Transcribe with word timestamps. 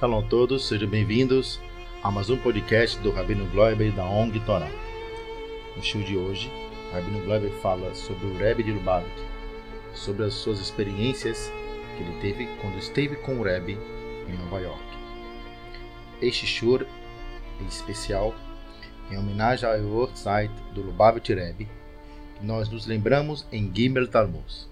Shalom 0.00 0.20
a 0.20 0.22
todos, 0.22 0.66
sejam 0.66 0.88
bem-vindos 0.88 1.60
a 2.02 2.10
mais 2.10 2.30
um 2.30 2.38
podcast 2.38 2.98
do 3.00 3.10
Rabino 3.10 3.44
Gloiber 3.50 3.92
da 3.92 4.02
ONG 4.02 4.40
Torá. 4.40 4.70
No 5.76 5.82
show 5.82 6.00
de 6.00 6.16
hoje, 6.16 6.50
o 6.88 6.94
Rabino 6.94 7.22
Gloiber 7.22 7.50
fala 7.60 7.94
sobre 7.94 8.26
o 8.26 8.38
Rebbe 8.38 8.62
de 8.62 8.72
Lubavitch, 8.72 9.12
sobre 9.92 10.24
as 10.24 10.32
suas 10.32 10.58
experiências 10.58 11.52
que 11.94 12.02
ele 12.02 12.18
teve 12.22 12.46
quando 12.62 12.78
esteve 12.78 13.14
com 13.16 13.40
o 13.40 13.42
Rebbe 13.42 13.76
em 14.26 14.32
Nova 14.38 14.60
York. 14.60 14.82
Este 16.22 16.46
shur 16.46 16.86
em 17.60 17.66
especial 17.66 18.34
em 19.10 19.18
homenagem 19.18 19.68
ao 19.68 19.76
Yortzeit 19.76 20.50
do 20.72 20.80
Lubavitch 20.80 21.28
Rebbe, 21.28 21.68
que 22.38 22.46
nós 22.46 22.70
nos 22.70 22.86
lembramos 22.86 23.46
em 23.52 23.70
Gimel 23.70 24.08
Talmuz. 24.08 24.66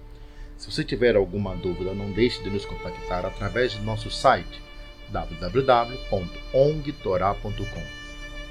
Se 0.56 0.72
você 0.72 0.82
tiver 0.82 1.16
alguma 1.16 1.54
dúvida, 1.54 1.92
não 1.92 2.12
deixe 2.12 2.42
de 2.42 2.48
nos 2.48 2.64
contactar 2.64 3.26
através 3.26 3.74
do 3.74 3.82
nosso 3.82 4.10
site 4.10 4.66
www.ongtorá.com 5.10 7.98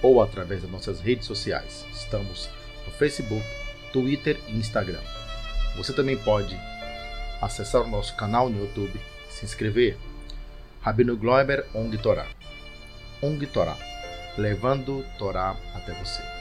ou 0.01 0.21
através 0.21 0.61
das 0.61 0.71
nossas 0.71 0.99
redes 0.99 1.25
sociais. 1.25 1.85
Estamos 1.91 2.49
no 2.85 2.91
Facebook, 2.93 3.45
Twitter 3.91 4.39
e 4.47 4.57
Instagram. 4.57 5.01
Você 5.75 5.93
também 5.93 6.17
pode 6.17 6.57
acessar 7.41 7.81
o 7.81 7.87
nosso 7.87 8.15
canal 8.15 8.49
no 8.49 8.59
YouTube, 8.59 8.99
se 9.29 9.45
inscrever. 9.45 9.97
Rabino 10.81 11.17
Gloiber 11.17 11.65
Ong 11.73 11.95
Torá. 11.97 12.27
Ong 13.21 13.45
Torá, 13.47 13.77
levando 14.37 15.03
Torá 15.17 15.55
até 15.75 15.93
você. 15.93 16.36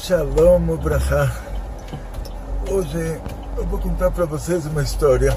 Shalom 0.00 0.70
Ubrahá. 0.70 1.30
Hoje 2.68 3.20
eu 3.56 3.64
vou 3.66 3.78
contar 3.78 4.10
para 4.10 4.24
vocês 4.24 4.66
uma 4.66 4.82
história 4.82 5.36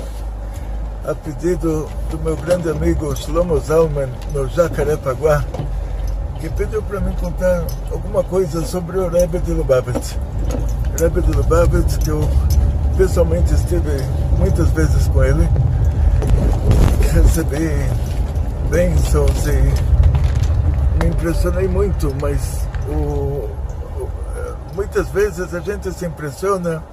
a 1.06 1.14
pedido 1.14 1.88
do 2.10 2.18
meu 2.20 2.36
grande 2.38 2.70
amigo 2.70 3.16
Shlomo 3.16 3.60
Zalman, 3.60 4.10
no 4.34 4.48
Jacarepaguá, 4.48 5.44
que 6.40 6.50
pediu 6.50 6.82
para 6.82 7.00
mim 7.00 7.14
contar 7.20 7.64
alguma 7.92 8.24
coisa 8.24 8.66
sobre 8.66 8.98
o 8.98 9.10
Rebbe 9.10 9.40
de 9.40 9.52
Lubavitch. 9.52 10.16
Rebbe 11.00 11.22
de 11.22 11.32
Lubavitch, 11.32 11.98
que 11.98 12.10
eu 12.10 12.28
pessoalmente 12.98 13.54
estive 13.54 14.02
muitas 14.40 14.70
vezes 14.70 15.08
com 15.10 15.24
ele, 15.24 15.48
recebi 17.14 17.70
bênçãos 18.72 19.46
e 19.48 21.04
me 21.04 21.10
impressionei 21.12 21.68
muito, 21.68 22.16
mas 22.20 22.66
o 22.88 23.25
muitas 24.86 25.10
vezes 25.10 25.52
a 25.52 25.60
gente 25.60 25.92
se 25.92 26.06
impressiona 26.06 26.84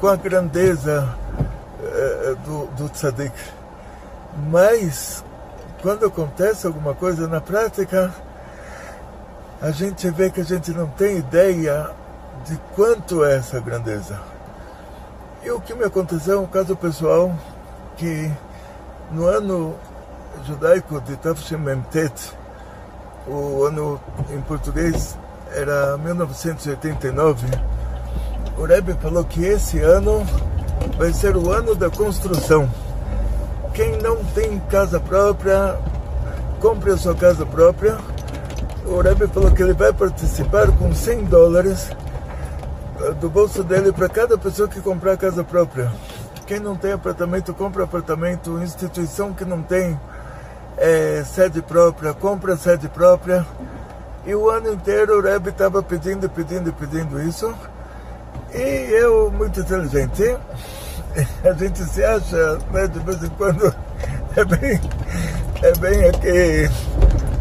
com 0.00 0.08
a 0.08 0.16
grandeza 0.16 1.14
uh, 1.78 2.36
do, 2.36 2.66
do 2.68 2.88
tzadik. 2.88 3.34
Mas, 4.48 5.22
quando 5.82 6.06
acontece 6.06 6.66
alguma 6.66 6.94
coisa 6.94 7.28
na 7.28 7.38
prática, 7.38 8.10
a 9.60 9.70
gente 9.70 10.08
vê 10.10 10.30
que 10.30 10.40
a 10.40 10.44
gente 10.44 10.70
não 10.72 10.88
tem 10.88 11.18
ideia 11.18 11.90
de 12.46 12.58
quanto 12.74 13.22
é 13.22 13.36
essa 13.36 13.60
grandeza. 13.60 14.18
E 15.44 15.50
o 15.50 15.60
que 15.60 15.74
me 15.74 15.84
aconteceu 15.84 16.38
é 16.38 16.40
um 16.40 16.46
caso 16.46 16.74
pessoal 16.74 17.30
que 17.98 18.32
no 19.10 19.26
ano 19.26 19.76
judaico 20.46 20.98
de 21.02 21.14
Tafshem 21.16 21.58
Memtet, 21.58 22.32
o 23.28 23.64
ano 23.64 24.00
em 24.30 24.40
português 24.40 25.18
era 25.54 25.96
1989, 25.98 27.46
o 28.56 28.64
Rebbe 28.64 28.94
falou 28.94 29.24
que 29.24 29.44
esse 29.44 29.80
ano 29.80 30.24
vai 30.96 31.12
ser 31.12 31.36
o 31.36 31.50
ano 31.50 31.74
da 31.74 31.90
construção. 31.90 32.68
Quem 33.74 33.96
não 33.98 34.22
tem 34.24 34.58
casa 34.70 35.00
própria, 35.00 35.78
compre 36.60 36.92
a 36.92 36.96
sua 36.96 37.14
casa 37.14 37.46
própria. 37.46 37.96
O 38.84 39.00
Rebbe 39.00 39.26
falou 39.28 39.50
que 39.50 39.62
ele 39.62 39.72
vai 39.72 39.92
participar 39.92 40.70
com 40.72 40.94
100 40.94 41.24
dólares 41.24 41.90
eh, 43.00 43.12
do 43.12 43.30
bolso 43.30 43.64
dele 43.64 43.92
para 43.92 44.08
cada 44.08 44.36
pessoa 44.36 44.68
que 44.68 44.80
comprar 44.80 45.16
casa 45.16 45.42
própria. 45.42 45.90
Quem 46.46 46.60
não 46.60 46.76
tem 46.76 46.92
apartamento, 46.92 47.54
compra 47.54 47.84
apartamento. 47.84 48.62
Instituição 48.62 49.32
que 49.32 49.44
não 49.44 49.62
tem 49.62 49.98
é, 50.76 51.22
sede 51.24 51.62
própria, 51.62 52.12
compra 52.12 52.56
sede 52.56 52.88
própria. 52.88 53.46
E 54.24 54.34
o 54.34 54.48
ano 54.48 54.72
inteiro 54.72 55.18
o 55.18 55.20
Rebbe 55.20 55.50
estava 55.50 55.82
pedindo, 55.82 56.28
pedindo, 56.30 56.72
pedindo 56.72 57.20
isso. 57.20 57.52
E 58.54 58.90
eu, 58.92 59.32
muito 59.32 59.60
inteligente, 59.60 60.36
a 61.42 61.52
gente 61.54 61.82
se 61.84 62.04
acha, 62.04 62.58
né, 62.70 62.86
de 62.86 63.00
vez 63.00 63.22
em 63.24 63.28
quando, 63.30 63.74
é 64.36 64.44
bem, 64.44 64.80
é 65.62 65.72
bem 65.78 66.08
aqui, 66.08 66.70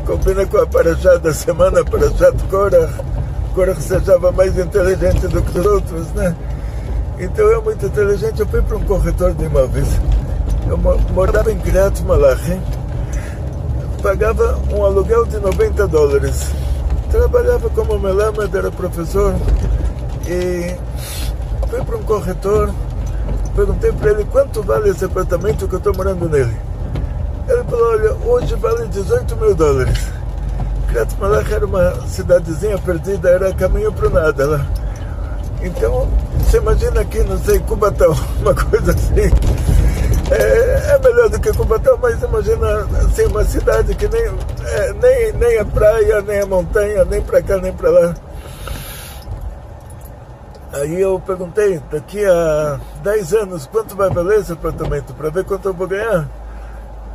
combina 0.08 0.46
com 0.48 0.58
a 0.58 0.66
Paraxá 0.66 1.18
da 1.18 1.32
semana, 1.34 1.86
Paraxá 1.86 2.32
de 2.32 2.44
Cora, 2.46 2.90
Cora 3.54 3.76
que 3.76 3.84
sejava 3.84 4.32
mais 4.32 4.58
inteligente 4.58 5.28
do 5.28 5.42
que 5.42 5.60
os 5.60 5.66
outros, 5.66 6.08
né? 6.14 6.36
Então 7.20 7.46
eu, 7.46 7.62
muito 7.62 7.86
inteligente, 7.86 8.40
eu 8.40 8.48
fui 8.48 8.62
para 8.62 8.78
um 8.78 8.84
corretor 8.86 9.34
de 9.34 9.44
imóveis. 9.44 9.88
Eu 10.68 10.78
morava 11.14 11.52
em 11.52 11.60
Kiryat 11.60 12.02
Malachi, 12.04 12.60
pagava 14.02 14.58
um 14.74 14.84
aluguel 14.84 15.26
de 15.26 15.38
90 15.38 15.88
dólares 15.88 16.50
trabalhava 17.12 17.70
como 17.70 18.00
melamed, 18.00 18.56
era 18.58 18.72
professor 18.72 19.36
e 20.28 20.76
fui 21.70 21.84
para 21.84 21.98
um 21.98 22.04
corretor, 22.04 22.74
perguntei 23.56 23.92
para 23.92 24.12
ele 24.12 24.26
quanto 24.26 24.64
vale 24.64 24.90
esse 24.90 25.06
apartamento 25.06 25.68
que 25.68 25.76
eu 25.76 25.78
estou 25.78 25.94
morando 25.96 26.30
nele. 26.30 26.56
Ele 27.48 27.64
falou, 27.66 27.92
olha, 27.92 28.14
hoje 28.26 28.56
vale 28.56 28.88
18 28.88 29.36
mil 29.36 29.54
dólares. 29.54 30.12
Malach 31.20 31.54
era 31.54 31.66
uma 31.66 31.96
cidadezinha 32.08 32.78
perdida, 32.78 33.30
era 33.30 33.54
caminho 33.54 33.92
para 33.92 34.10
nada 34.10 34.46
lá. 34.46 34.66
Então, 35.62 36.08
você 36.40 36.58
imagina 36.58 37.02
aqui, 37.02 37.20
não 37.24 37.38
sei, 37.38 37.60
Cubatão, 37.60 38.16
uma 38.42 38.54
coisa 38.54 38.92
assim. 38.92 39.81
É, 40.32 40.94
é, 40.94 41.00
melhor 41.00 41.30
do 41.30 41.40
que 41.42 41.52
Cubatão, 41.52 41.98
mas 42.02 42.24
imagina 42.24 42.88
assim, 43.06 43.26
uma 43.26 43.44
cidade 43.44 43.94
que 43.96 44.08
nem, 44.08 44.24
é, 44.66 44.94
nem, 44.94 45.34
nem 45.34 45.60
a 45.60 45.66
praia, 45.66 46.22
nem 46.22 46.40
a 46.40 46.46
montanha, 46.46 47.04
nem 47.04 47.22
para 47.22 47.42
cá, 47.42 47.58
nem 47.58 47.74
para 47.74 47.90
lá. 47.90 48.14
Aí 50.72 51.02
eu 51.02 51.20
perguntei, 51.20 51.82
daqui 51.92 52.24
a 52.24 52.80
10 53.04 53.34
anos, 53.34 53.68
quanto 53.68 53.94
vai 53.94 54.10
valer 54.10 54.40
esse 54.40 54.54
apartamento, 54.54 55.14
para 55.14 55.30
ver 55.30 55.44
quanto 55.44 55.68
eu 55.68 55.74
vou 55.74 55.86
ganhar? 55.86 56.30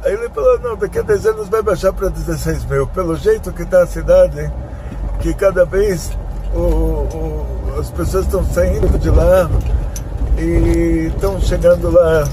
Aí 0.05 0.13
ele 0.13 0.29
falou, 0.29 0.59
não, 0.61 0.77
daqui 0.77 0.99
a 0.99 1.03
10 1.03 1.27
anos 1.27 1.49
vai 1.49 1.63
baixar 1.63 1.95
para 1.95 2.11
16 2.11 2.67
mil. 2.67 2.87
Pelo 2.89 3.17
jeito 3.17 3.51
que 3.51 3.63
está 3.63 3.83
a 3.83 3.87
cidade, 3.87 4.53
que 5.21 5.33
cada 5.33 5.65
vez 5.65 6.11
o, 6.55 6.59
o, 6.59 7.77
as 7.81 7.91
pessoas 7.91 8.27
estão 8.27 8.45
saindo 8.45 8.99
de 8.99 9.09
lá 9.09 9.49
e 10.37 11.11
estão 11.15 11.41
chegando 11.41 11.91
lá 11.91 12.29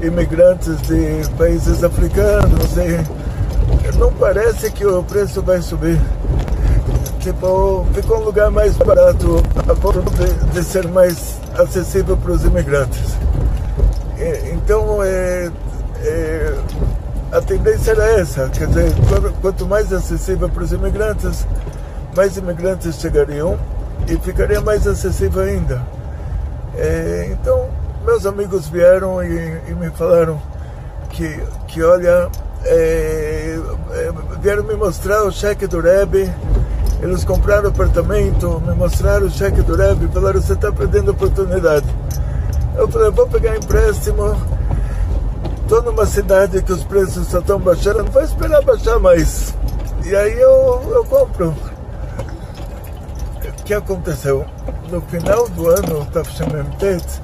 imigrantes 0.00 0.80
de 0.82 1.28
países 1.36 1.82
africanos 1.82 2.76
e 2.76 3.98
não 3.98 4.12
parece 4.12 4.70
que 4.70 4.86
o 4.86 5.02
preço 5.02 5.42
vai 5.42 5.62
subir. 5.62 6.00
Tipo, 7.20 7.86
ficou 7.94 8.18
um 8.18 8.24
lugar 8.24 8.50
mais 8.50 8.76
barato 8.76 9.42
a 9.68 9.74
ponto 9.74 10.02
de, 10.02 10.52
de 10.52 10.62
ser 10.62 10.86
mais 10.88 11.38
acessível 11.58 12.16
para 12.16 12.32
os 12.32 12.44
imigrantes. 12.44 13.16
E, 14.18 14.50
então, 14.52 15.02
é, 15.02 15.50
é, 16.02 16.54
a 17.32 17.40
tendência 17.40 17.92
era 17.92 18.20
essa, 18.20 18.48
quer 18.50 18.66
dizer, 18.68 18.92
quanto 19.40 19.66
mais 19.66 19.92
acessível 19.92 20.48
para 20.48 20.64
os 20.64 20.72
imigrantes, 20.72 21.46
mais 22.14 22.36
imigrantes 22.36 23.00
chegariam 23.00 23.58
e 24.06 24.16
ficaria 24.18 24.60
mais 24.60 24.86
acessível 24.86 25.42
ainda. 25.42 25.82
É, 26.76 27.28
então, 27.32 27.68
meus 28.04 28.26
amigos 28.26 28.68
vieram 28.68 29.22
e, 29.22 29.60
e, 29.68 29.74
me 29.74 29.90
falaram 29.90 30.40
que, 31.10 31.42
que 31.68 31.82
olha, 31.82 32.30
é, 32.64 33.58
é, 33.92 34.12
vieram 34.40 34.62
me 34.64 34.74
mostrar 34.74 35.24
o 35.24 35.32
cheque 35.32 35.66
do 35.66 35.80
Rebbe, 35.80 36.30
Eles 37.00 37.24
compraram 37.24 37.68
apartamento, 37.68 38.60
me 38.66 38.74
mostraram 38.74 39.26
o 39.26 39.30
cheque 39.30 39.62
do 39.62 39.74
Rebbe, 39.74 40.08
falaram, 40.08 40.40
você 40.40 40.52
está 40.52 40.70
perdendo 40.70 41.10
oportunidade. 41.10 41.86
Eu 42.76 42.88
falei, 42.88 43.10
vou 43.10 43.26
pegar 43.26 43.56
empréstimo, 43.56 44.36
estou 45.62 45.82
numa 45.82 46.06
cidade 46.06 46.62
que 46.62 46.72
os 46.72 46.84
preços 46.84 47.26
só 47.28 47.38
estão 47.38 47.58
baixando, 47.58 48.04
não 48.04 48.10
vou 48.10 48.22
esperar 48.22 48.62
baixar 48.62 48.98
mais. 48.98 49.54
E 50.04 50.14
aí 50.14 50.38
eu, 50.38 50.82
eu 50.92 51.04
compro. 51.04 51.54
O 53.42 53.64
que 53.64 53.72
aconteceu? 53.72 54.44
No 54.90 55.00
final 55.02 55.48
do 55.48 55.68
ano, 55.68 56.04
Tafshamemtet, 56.12 57.23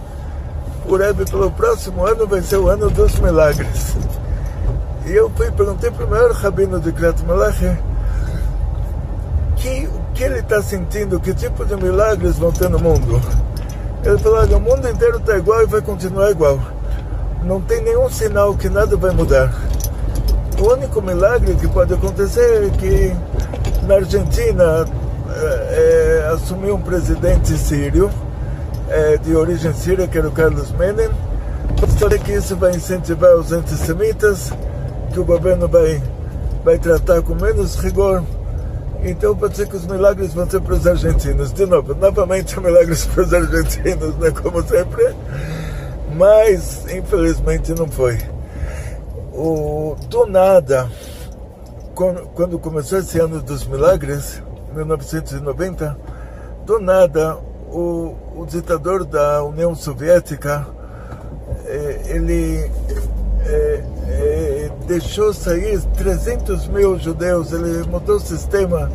o 0.87 0.97
Rebbe 0.97 1.29
falou, 1.31 1.49
o 1.49 1.53
próximo 1.53 2.07
ano 2.07 2.27
vai 2.27 2.43
ser 2.43 2.57
o 2.57 2.69
ano 2.69 2.91
dos 2.91 3.19
milagres. 3.19 3.97
E 5.07 5.13
eu 5.13 5.31
fui 5.31 5.51
perguntei 5.51 5.91
para 5.91 6.05
o 6.05 6.11
maior 6.11 6.31
rabino 6.33 6.81
de 6.81 6.93
Krat 6.93 7.21
Malachi 7.23 7.77
que, 9.57 9.89
o 9.89 10.15
que 10.15 10.25
ele 10.25 10.41
está 10.41 10.63
sentindo, 10.63 11.21
que 11.21 11.35
tipo 11.35 11.65
de 11.65 11.77
milagres 11.77 12.39
vão 12.39 12.53
ter 12.53 12.69
no 12.69 12.79
mundo. 12.79 13.21
Ele 14.05 14.19
falou, 14.19 14.39
olha, 14.39 14.57
o 14.57 14.61
mundo 14.61 14.89
inteiro 14.89 15.19
está 15.19 15.37
igual 15.37 15.63
e 15.63 15.67
vai 15.67 15.83
continuar 15.83 16.31
igual. 16.31 16.59
Não 17.45 17.61
tem 17.61 17.83
nenhum 17.83 18.09
sinal 18.09 18.55
que 18.55 18.69
nada 18.69 18.97
vai 18.97 19.11
mudar. 19.11 19.53
O 20.59 20.73
único 20.73 21.01
milagre 21.03 21.55
que 21.55 21.69
pode 21.69 21.95
acontecer 21.95 22.67
é 22.67 22.71
que 22.71 23.17
na 23.87 23.97
Argentina 23.97 24.87
é, 25.37 26.31
assumiu 26.35 26.75
um 26.75 26.81
presidente 26.81 27.57
sírio, 27.57 28.11
é, 28.91 29.17
de 29.17 29.35
origem 29.35 29.73
síria, 29.73 30.07
que 30.07 30.19
era 30.19 30.29
o 30.29 30.33
Carlos 30.33 30.71
Menem. 30.73 31.09
Pode 31.99 32.19
que 32.19 32.33
isso 32.33 32.57
vai 32.57 32.73
incentivar 32.73 33.35
os 33.37 33.53
antissemitas, 33.53 34.53
que 35.13 35.21
o 35.21 35.25
governo 35.25 35.67
vai, 35.67 36.03
vai 36.65 36.79
tratar 36.79 37.23
com 37.23 37.35
menos 37.35 37.77
rigor 37.77 38.23
então 39.03 39.35
pode 39.35 39.57
ser 39.57 39.67
que 39.67 39.77
os 39.77 39.87
milagres 39.87 40.35
vão 40.35 40.49
ser 40.49 40.61
para 40.61 40.75
os 40.75 40.87
argentinos. 40.87 41.53
De 41.53 41.65
novo, 41.65 41.95
novamente 41.95 42.59
milagres 42.61 43.07
para 43.07 43.23
os 43.23 43.33
argentinos, 43.33 44.17
né? 44.17 44.31
como 44.31 44.63
sempre. 44.63 45.15
Mas, 46.15 46.87
infelizmente, 46.93 47.73
não 47.73 47.89
foi. 47.89 48.19
O, 49.33 49.97
do 50.09 50.27
nada, 50.27 50.91
quando 51.95 52.59
começou 52.59 52.99
esse 52.99 53.19
ano 53.19 53.41
dos 53.41 53.67
milagres, 53.67 54.43
1990, 54.75 55.97
do 56.67 56.79
nada, 56.79 57.39
o, 57.71 58.17
o 58.37 58.47
ditador 58.47 59.05
da 59.05 59.43
União 59.45 59.75
Soviética, 59.75 60.67
eh, 61.67 62.01
ele 62.07 62.71
é, 63.47 63.83
é, 64.09 64.71
deixou 64.87 65.33
sair 65.33 65.81
300 65.97 66.67
mil 66.69 66.99
judeus, 66.99 67.53
ele 67.53 67.87
mudou 67.89 68.17
o 68.17 68.21
sistema, 68.21 68.91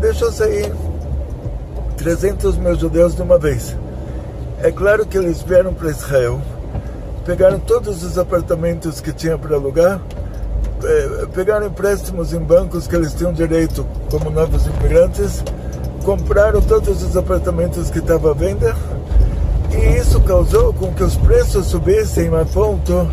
deixou 0.00 0.30
sair 0.30 0.72
300 1.96 2.56
mil 2.56 2.74
judeus 2.74 3.14
de 3.14 3.22
uma 3.22 3.38
vez. 3.38 3.76
É 4.62 4.70
claro 4.70 5.06
que 5.06 5.16
eles 5.16 5.42
vieram 5.42 5.72
para 5.72 5.90
Israel, 5.90 6.40
pegaram 7.24 7.58
todos 7.58 8.02
os 8.04 8.18
apartamentos 8.18 9.00
que 9.00 9.12
tinham 9.12 9.38
para 9.38 9.56
alugar, 9.56 10.00
pegaram 11.34 11.66
empréstimos 11.66 12.32
em 12.32 12.40
bancos 12.40 12.86
que 12.86 12.94
eles 12.94 13.14
tinham 13.14 13.32
direito 13.32 13.86
como 14.10 14.30
novos 14.30 14.66
imigrantes, 14.66 15.42
compraram 16.04 16.60
todos 16.60 17.02
os 17.02 17.16
apartamentos 17.16 17.90
que 17.90 17.98
estavam 17.98 18.30
à 18.30 18.34
venda, 18.34 18.76
e 19.72 19.98
isso 19.98 20.20
causou 20.20 20.72
com 20.72 20.92
que 20.92 21.02
os 21.02 21.16
preços 21.16 21.66
subissem 21.66 22.28
a 22.34 22.44
ponto 22.44 23.08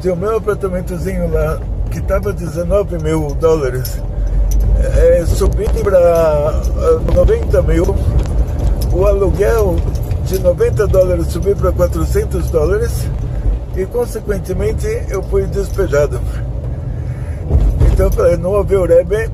de 0.00 0.10
o 0.10 0.16
meu 0.16 0.36
apartamentozinho 0.36 1.32
lá, 1.32 1.60
que 1.90 1.98
estava 1.98 2.32
19 2.32 3.02
mil 3.02 3.34
dólares, 3.40 4.00
é, 4.96 5.24
subir 5.26 5.70
para 5.82 6.60
90 7.14 7.62
mil, 7.62 7.94
o 8.92 9.06
aluguel 9.06 9.76
de 10.24 10.38
90 10.38 10.86
dólares 10.86 11.28
subir 11.28 11.56
para 11.56 11.72
400 11.72 12.50
dólares 12.50 13.06
e, 13.76 13.86
consequentemente, 13.86 14.86
eu 15.08 15.22
fui 15.22 15.46
despejado. 15.46 16.20
Então 17.92 18.06
eu 18.06 18.12
falei, 18.12 18.36
não 18.36 18.52
ouvi 18.52 18.76
o 18.76 18.84
Rebbe, 18.84 19.30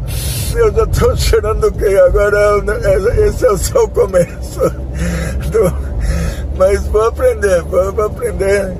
eu 0.59 0.73
já 0.73 0.85
estou 0.85 1.17
chorando 1.17 1.73
que 1.73 1.97
agora 1.99 2.63
esse 3.27 3.47
é 3.47 3.57
só 3.57 3.85
o 3.85 3.89
começo. 3.89 4.61
Mas 6.57 6.87
vou 6.87 7.03
aprender, 7.03 7.63
vou, 7.63 7.93
vou 7.93 8.07
aprender 8.07 8.73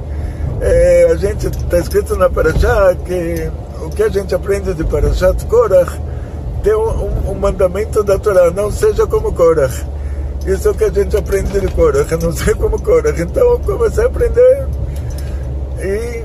é, 0.61 1.09
a 1.11 1.17
gente 1.17 1.47
está 1.47 1.79
escrito 1.79 2.17
na 2.17 2.31
Parashá 2.31 2.95
que 3.05 3.51
o 3.85 3.91
que 3.91 4.03
a 4.03 4.09
gente 4.09 4.35
aprende 4.35 4.73
de 4.73 4.85
Parashat 4.85 5.45
Korach 5.47 5.93
tem 6.63 6.75
um, 6.75 7.31
um, 7.31 7.35
mandamento 7.35 8.03
da 8.03 8.19
Torá, 8.19 8.51
não 8.51 8.71
seja 8.71 9.07
como 9.07 9.33
Korach. 9.33 9.85
Isso 10.47 10.69
é 10.69 10.71
o 10.71 10.75
que 10.75 10.85
a 10.85 10.91
gente 10.91 11.17
aprende 11.17 11.61
de 11.61 11.69
Korach, 11.69 12.11
não 12.17 12.33
ser 12.33 12.57
como 12.57 12.81
Korach. 12.81 13.21
Então 13.21 13.43
eu 13.43 13.59
comecei 13.59 14.05
a 14.05 14.07
aprender 14.07 14.69
e 15.81 16.25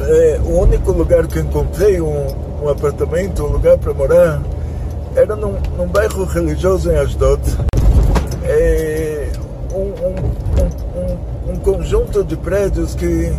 é, 0.00 0.40
o 0.44 0.60
único 0.60 0.92
lugar 0.92 1.26
que 1.26 1.38
encontrei 1.38 2.00
um, 2.00 2.26
um 2.62 2.68
apartamento, 2.68 3.44
um 3.44 3.48
lugar 3.48 3.76
para 3.76 3.92
morar, 3.92 4.40
era 5.16 5.34
num, 5.34 5.56
num 5.76 5.86
bairro 5.86 6.24
religioso 6.24 6.90
em 6.90 6.96
Asdod. 6.96 7.40
É, 8.44 9.28
um, 9.74 11.52
um 11.52 11.56
conjunto 11.56 12.22
de 12.22 12.36
prédios 12.36 12.94
que 12.94 13.32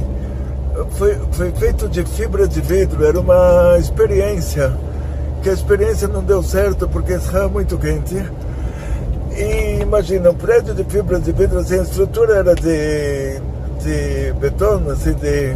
foi, 0.92 1.18
foi 1.32 1.52
feito 1.52 1.88
de 1.88 2.04
fibra 2.06 2.48
de 2.48 2.60
vidro, 2.60 3.06
era 3.06 3.20
uma 3.20 3.78
experiência, 3.80 4.74
que 5.42 5.50
a 5.50 5.54
experiência 5.54 6.08
não 6.08 6.24
deu 6.24 6.44
certo 6.44 6.88
porque 6.88 7.14
estava 7.14 7.48
muito 7.48 7.78
quente. 7.78 8.24
E 9.36 9.82
imagina, 9.82 10.30
um 10.30 10.36
prédio 10.36 10.74
de 10.74 10.84
fibra 10.84 11.20
de 11.20 11.32
vidro, 11.32 11.60
assim, 11.60 11.80
a 11.80 11.84
estrutura 11.84 12.36
era 12.36 12.56
de, 12.56 13.40
de 13.82 14.34
beton, 14.34 14.84
assim, 14.92 15.14
de, 15.14 15.56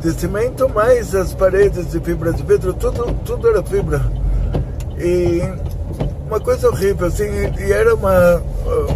de 0.00 0.12
cimento, 0.12 0.70
mas 0.74 1.14
as 1.14 1.34
paredes 1.34 1.90
de 1.90 2.00
fibra 2.00 2.32
de 2.32 2.42
vidro, 2.42 2.72
tudo, 2.74 3.14
tudo 3.24 3.48
era 3.48 3.62
fibra. 3.62 4.02
E 4.98 5.42
uma 6.26 6.40
coisa 6.40 6.68
horrível, 6.68 7.06
assim, 7.06 7.24
e 7.58 7.72
era 7.72 7.94
uma, 7.94 8.42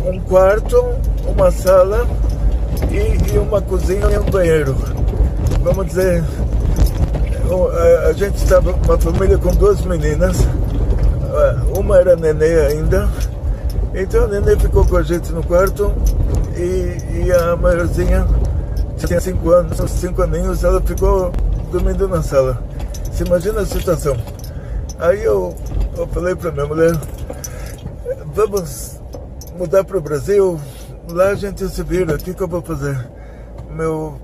um 0.07 0.19
quarto, 0.21 0.83
uma 1.26 1.50
sala 1.50 2.07
e, 2.90 3.35
e 3.35 3.38
uma 3.38 3.61
cozinha 3.61 4.07
e 4.11 4.19
um 4.19 4.30
banheiro. 4.30 4.75
Vamos 5.62 5.87
dizer, 5.87 6.25
a, 8.09 8.12
gente 8.12 8.37
estava 8.37 8.73
uma 8.73 8.99
família 8.99 9.37
com 9.37 9.50
duas 9.50 9.80
meninas, 9.85 10.38
uma 11.76 11.99
era 11.99 12.16
nenê 12.16 12.66
ainda, 12.66 13.09
então 13.95 14.25
a 14.25 14.26
nenê 14.28 14.57
ficou 14.57 14.87
com 14.87 14.97
a 14.97 15.02
gente 15.02 15.33
no 15.33 15.42
quarto 15.42 15.92
e, 16.57 17.25
e 17.25 17.33
a 17.33 17.57
maiorzinha 17.57 18.26
tinha 19.07 19.21
cinco 19.21 19.50
anos, 19.50 19.90
cinco 19.90 20.23
aninhos, 20.23 20.64
ela 20.64 20.80
ficou 20.80 21.33
dormindo 21.71 22.09
na 22.09 22.23
sala. 22.23 22.62
Você 23.11 23.25
imagina 23.25 23.61
a 23.61 23.66
situação. 23.66 24.16
Aí 24.99 25.23
eu, 25.25 25.54
eu 25.97 26.07
falei 26.09 26.35
para 26.35 26.52
minha 26.52 26.66
mulher, 26.66 26.92
vamos 28.35 29.00
mudar 29.57 29.85
para 29.85 29.97
o 29.97 30.00
Brasil, 30.00 30.61
lá 31.09 31.28
a 31.28 31.35
gente 31.35 31.66
se 31.69 31.83
vira, 31.83 32.14
o 32.14 32.19
que, 32.19 32.35
que 32.35 32.42
eu 32.42 32.49
vou 32.49 32.62
fazer? 32.62 33.09
Meu, 33.71 34.21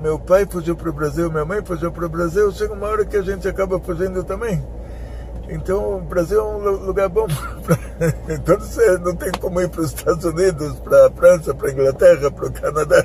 meu 0.00 0.18
pai 0.18 0.46
fugiu 0.46 0.74
para 0.74 0.90
o 0.90 0.92
Brasil, 0.92 1.30
minha 1.30 1.44
mãe 1.44 1.62
fugiu 1.64 1.92
para 1.92 2.06
o 2.06 2.08
Brasil, 2.08 2.50
chega 2.52 2.72
uma 2.72 2.86
hora 2.86 3.04
que 3.04 3.16
a 3.16 3.22
gente 3.22 3.46
acaba 3.46 3.78
fugindo 3.78 4.24
também. 4.24 4.62
Então 5.48 5.98
o 5.98 6.00
Brasil 6.00 6.40
é 6.40 6.42
um 6.42 6.86
lugar 6.86 7.08
bom. 7.08 7.26
Quando 8.46 8.60
você 8.60 8.98
não 8.98 9.14
tem 9.14 9.30
como 9.32 9.60
ir 9.60 9.68
para 9.68 9.82
os 9.82 9.92
Estados 9.94 10.24
Unidos, 10.24 10.78
para 10.80 11.06
a 11.06 11.10
França, 11.10 11.54
para 11.54 11.68
a 11.68 11.72
Inglaterra, 11.72 12.30
para 12.30 12.46
o 12.46 12.52
Canadá. 12.52 13.04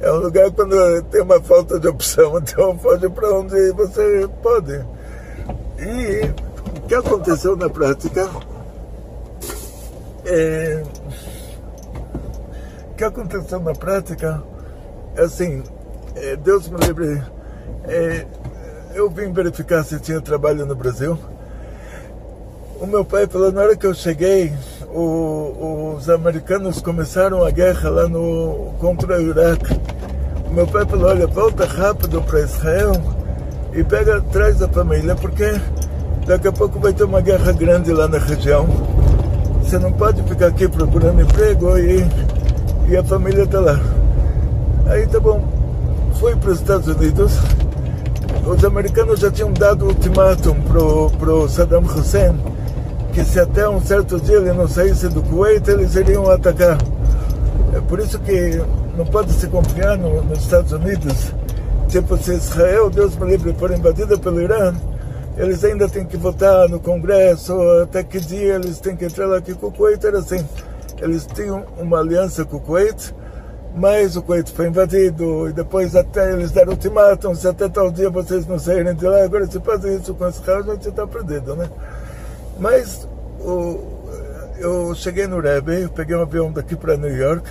É 0.00 0.12
um 0.12 0.16
lugar 0.16 0.50
quando 0.50 1.02
tem 1.04 1.22
uma 1.22 1.40
falta 1.40 1.78
de 1.78 1.88
opção, 1.88 2.38
então 2.42 2.78
foge 2.78 3.08
para 3.08 3.34
onde 3.34 3.72
você 3.72 4.28
pode. 4.42 4.84
E 5.78 6.30
o 6.78 6.82
que 6.86 6.94
aconteceu 6.94 7.56
na 7.56 7.68
prática 7.68 8.28
é 10.24 10.82
o 12.90 12.96
que 12.96 13.04
aconteceu 13.04 13.60
na 13.60 13.74
prática 13.74 14.42
é 15.16 15.22
assim, 15.22 15.62
é, 16.16 16.36
Deus 16.36 16.68
me 16.68 16.76
livre, 16.78 17.22
é, 17.84 18.26
eu 18.94 19.10
vim 19.10 19.32
verificar 19.32 19.84
se 19.84 19.98
tinha 20.00 20.20
trabalho 20.20 20.64
no 20.64 20.74
Brasil. 20.74 21.18
O 22.84 22.86
meu 22.86 23.02
pai 23.02 23.26
falou, 23.26 23.50
na 23.50 23.62
hora 23.62 23.74
que 23.74 23.86
eu 23.86 23.94
cheguei, 23.94 24.52
o, 24.94 25.94
os 25.96 26.10
americanos 26.10 26.82
começaram 26.82 27.42
a 27.42 27.50
guerra 27.50 27.88
lá 27.88 28.06
no, 28.06 28.74
contra 28.78 29.16
o 29.16 29.22
Iraque. 29.22 29.80
O 30.50 30.52
meu 30.52 30.66
pai 30.66 30.84
falou, 30.84 31.08
olha, 31.08 31.26
volta 31.26 31.64
rápido 31.64 32.20
para 32.20 32.40
Israel 32.40 32.92
e 33.72 33.82
pega, 33.82 34.20
traz 34.30 34.60
a 34.60 34.68
família, 34.68 35.14
porque 35.14 35.58
daqui 36.26 36.46
a 36.46 36.52
pouco 36.52 36.78
vai 36.78 36.92
ter 36.92 37.04
uma 37.04 37.22
guerra 37.22 37.52
grande 37.52 37.90
lá 37.90 38.06
na 38.06 38.18
região. 38.18 38.66
Você 39.62 39.78
não 39.78 39.90
pode 39.90 40.22
ficar 40.24 40.48
aqui 40.48 40.68
procurando 40.68 41.22
emprego 41.22 41.78
e 41.78 42.06
e 42.86 42.96
a 42.98 43.02
família 43.02 43.44
está 43.44 43.60
lá. 43.60 43.80
Aí 44.88 45.06
tá 45.06 45.18
bom, 45.18 45.42
fui 46.20 46.36
para 46.36 46.50
os 46.50 46.60
Estados 46.60 46.86
Unidos 46.86 47.32
os 48.46 48.62
americanos 48.62 49.20
já 49.20 49.30
tinham 49.30 49.50
dado 49.54 49.86
ultimátum 49.86 50.60
pro, 50.68 51.08
pro 51.12 51.48
Saddam 51.48 51.82
Hussein 51.82 52.38
que 53.14 53.24
se 53.24 53.38
até 53.38 53.68
um 53.68 53.80
certo 53.80 54.20
dia 54.20 54.38
ele 54.38 54.52
não 54.52 54.66
saísse 54.66 55.08
do 55.08 55.22
Kuwait, 55.22 55.70
eles 55.70 55.94
iriam 55.94 56.28
atacar. 56.28 56.76
É 57.72 57.80
por 57.80 58.00
isso 58.00 58.18
que 58.18 58.60
não 58.96 59.06
pode 59.06 59.32
se 59.32 59.46
confiar 59.46 59.96
no, 59.96 60.20
nos 60.24 60.40
Estados 60.40 60.72
Unidos. 60.72 61.32
Tipo, 61.88 62.16
se 62.16 62.34
Israel, 62.34 62.90
Deus 62.90 63.16
me 63.16 63.30
livre, 63.30 63.54
for 63.54 63.70
invadida 63.70 64.18
pelo 64.18 64.42
Irã, 64.42 64.74
eles 65.36 65.62
ainda 65.62 65.88
têm 65.88 66.04
que 66.04 66.16
votar 66.16 66.68
no 66.68 66.80
Congresso, 66.80 67.52
até 67.82 68.02
que 68.02 68.18
dia 68.18 68.56
eles 68.56 68.80
têm 68.80 68.96
que 68.96 69.04
entrar 69.04 69.26
lá, 69.26 69.40
que 69.40 69.54
com 69.54 69.68
o 69.68 69.72
Kuwait 69.72 70.04
era 70.04 70.18
assim. 70.18 70.44
Eles 71.00 71.24
tinham 71.24 71.64
uma 71.78 72.00
aliança 72.00 72.44
com 72.44 72.56
o 72.56 72.60
Kuwait, 72.60 73.14
mas 73.76 74.16
o 74.16 74.22
Kuwait 74.22 74.50
foi 74.50 74.66
invadido, 74.66 75.48
e 75.48 75.52
depois 75.52 75.94
até 75.94 76.32
eles 76.32 76.50
deram 76.50 76.72
ultimátum, 76.72 77.32
se 77.36 77.46
até 77.46 77.68
tal 77.68 77.92
dia 77.92 78.10
vocês 78.10 78.44
não 78.44 78.58
saírem 78.58 78.94
de 78.94 79.06
lá, 79.06 79.22
agora 79.22 79.46
se 79.46 79.60
fazem 79.60 79.96
isso 79.96 80.14
com 80.14 80.28
Israel, 80.28 80.64
a 80.68 80.74
gente 80.74 80.88
está 80.88 81.06
perdido, 81.06 81.54
né? 81.54 81.68
Mas 82.58 83.08
o, 83.40 83.80
eu 84.58 84.94
cheguei 84.94 85.26
no 85.26 85.40
Rebbe, 85.40 85.88
peguei 85.94 86.16
um 86.16 86.22
avião 86.22 86.52
daqui 86.52 86.76
para 86.76 86.96
New 86.96 87.14
York 87.14 87.50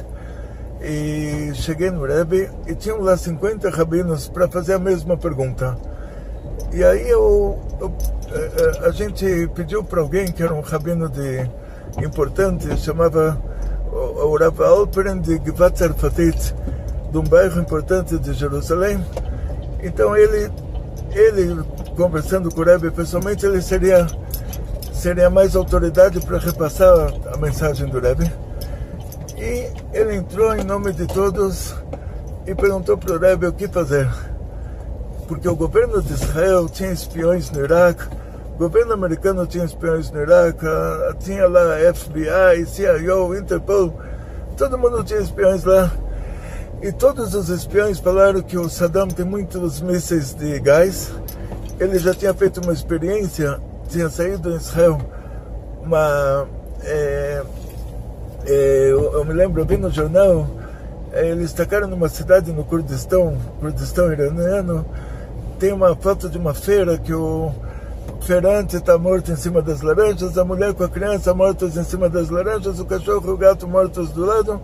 e 0.81 1.51
cheguei 1.55 1.91
no 1.91 2.05
Rebbe 2.05 2.50
e 2.67 2.75
tinham 2.75 3.01
lá 3.01 3.15
50 3.15 3.69
rabinos 3.69 4.27
para 4.27 4.48
fazer 4.48 4.74
a 4.74 4.79
mesma 4.79 5.17
pergunta. 5.17 5.77
E 6.72 6.83
aí 6.83 7.10
eu, 7.10 7.60
eu 7.79 7.93
a, 8.83 8.88
a, 8.88 8.91
gente 8.91 9.48
pediu 9.53 9.83
para 9.83 10.01
alguém 10.01 10.31
que 10.31 10.41
era 10.41 10.53
um 10.53 10.62
rabino 10.62 11.07
de 11.10 11.50
importante, 12.03 12.75
chamava 12.77 13.39
o 13.91 14.36
Rav 14.38 14.60
Alperen 14.62 15.19
de 15.19 15.39
Givat 15.43 15.77
Zarfatit, 15.77 16.55
de 17.12 17.17
um 17.17 17.24
bairro 17.24 17.62
importante 17.62 18.17
de 18.17 18.33
Jerusalém. 18.33 19.03
Então 19.83 20.17
ele, 20.17 20.51
ele 21.12 21.63
conversando 21.95 22.50
com 22.50 22.62
o 22.62 22.63
Rebbe 22.63 22.89
pessoalmente, 22.89 23.45
ele 23.45 23.62
seria 23.62 24.07
seria 25.03 25.29
mais 25.29 25.53
autoridade 25.53 26.22
para 26.22 26.38
repassar 26.38 27.13
a 27.33 27.36
mensagem 27.36 27.89
do 27.89 28.00
Rebbe. 28.00 28.31
E 29.38 29.69
ele 29.91 30.15
entrou 30.15 30.55
em 30.55 30.63
nome 30.63 30.93
de 30.93 31.05
todos 31.05 31.75
e 32.48 32.55
perguntou 32.55 32.98
para 32.98 33.15
o 33.15 33.19
Rebbe 33.19 33.48
o 33.48 33.51
que 33.51 33.67
fazer. 33.67 34.10
Porque 35.27 35.50
o 35.50 35.57
governo 35.57 36.01
de 36.01 36.13
Israel 36.13 36.69
tinha 36.69 36.93
espiões 36.93 37.51
no 37.51 37.65
Iraque, 37.65 38.05
o 38.55 38.57
governo 38.57 38.93
americano 38.93 39.45
tinha 39.45 39.65
espiões 39.65 40.10
no 40.10 40.22
Iraque, 40.22 40.65
tinha 41.19 41.50
lá 41.50 41.75
FBI, 41.93 42.65
CIO, 42.65 43.36
Interpol, 43.36 43.93
todo 44.55 44.77
mundo 44.77 45.03
tinha 45.03 45.19
espiões 45.19 45.65
lá. 45.65 45.91
E 46.81 46.93
todos 46.93 47.36
os 47.36 47.50
espiões 47.50 48.00
falaram 48.00 48.41
que 48.41 48.57
o 48.57 48.69
Saddam 48.69 49.10
tem 49.10 49.25
muitos 49.25 49.81
mísseis 49.81 50.33
de 50.33 50.62
gás. 50.62 51.12
Ele 51.77 52.00
já 52.00 52.13
tinha 52.13 52.33
feito 52.33 52.62
uma 52.62 52.72
experiência 52.72 53.60
tinha 53.94 54.10
saído 54.10 54.52
em 54.52 54.56
Israel 54.56 55.00
uma. 55.84 56.48
É, 56.84 57.44
é, 58.46 58.88
eu, 58.92 59.14
eu, 59.14 59.24
me 59.24 59.34
lembro, 59.34 59.62
eu 59.62 59.66
vi 59.66 59.78
no 59.78 59.90
jornal, 59.90 60.48
é, 61.12 61.30
eles 61.30 61.54
destacaram 61.54 61.88
numa 61.88 62.10
cidade 62.10 62.52
no 62.52 62.64
Kurdistão, 62.64 63.38
Kurdistão 63.60 64.12
iraniano, 64.12 64.84
tem 65.60 65.72
uma 65.72 65.96
foto 65.96 66.28
de 66.28 66.38
uma 66.38 66.54
feira 66.54 66.98
que 66.98 67.14
o 67.14 67.52
feirante 68.22 68.78
está 68.78 68.98
morto 68.98 69.32
em 69.32 69.36
cima 69.36 69.62
das 69.62 69.82
laranjas, 69.82 70.38
a 70.38 70.44
mulher 70.44 70.74
com 70.74 70.84
a 70.84 70.90
criança 70.90 71.34
mortas 71.34 71.78
em 71.78 71.84
cima 71.84 72.10
das 72.10 72.30
laranjas, 72.30 72.80
o 72.80 72.86
cachorro 72.86 73.30
e 73.30 73.32
o 73.32 73.38
gato 73.38 73.68
mortos 73.68 74.10
do 74.10 74.26
lado. 74.26 74.60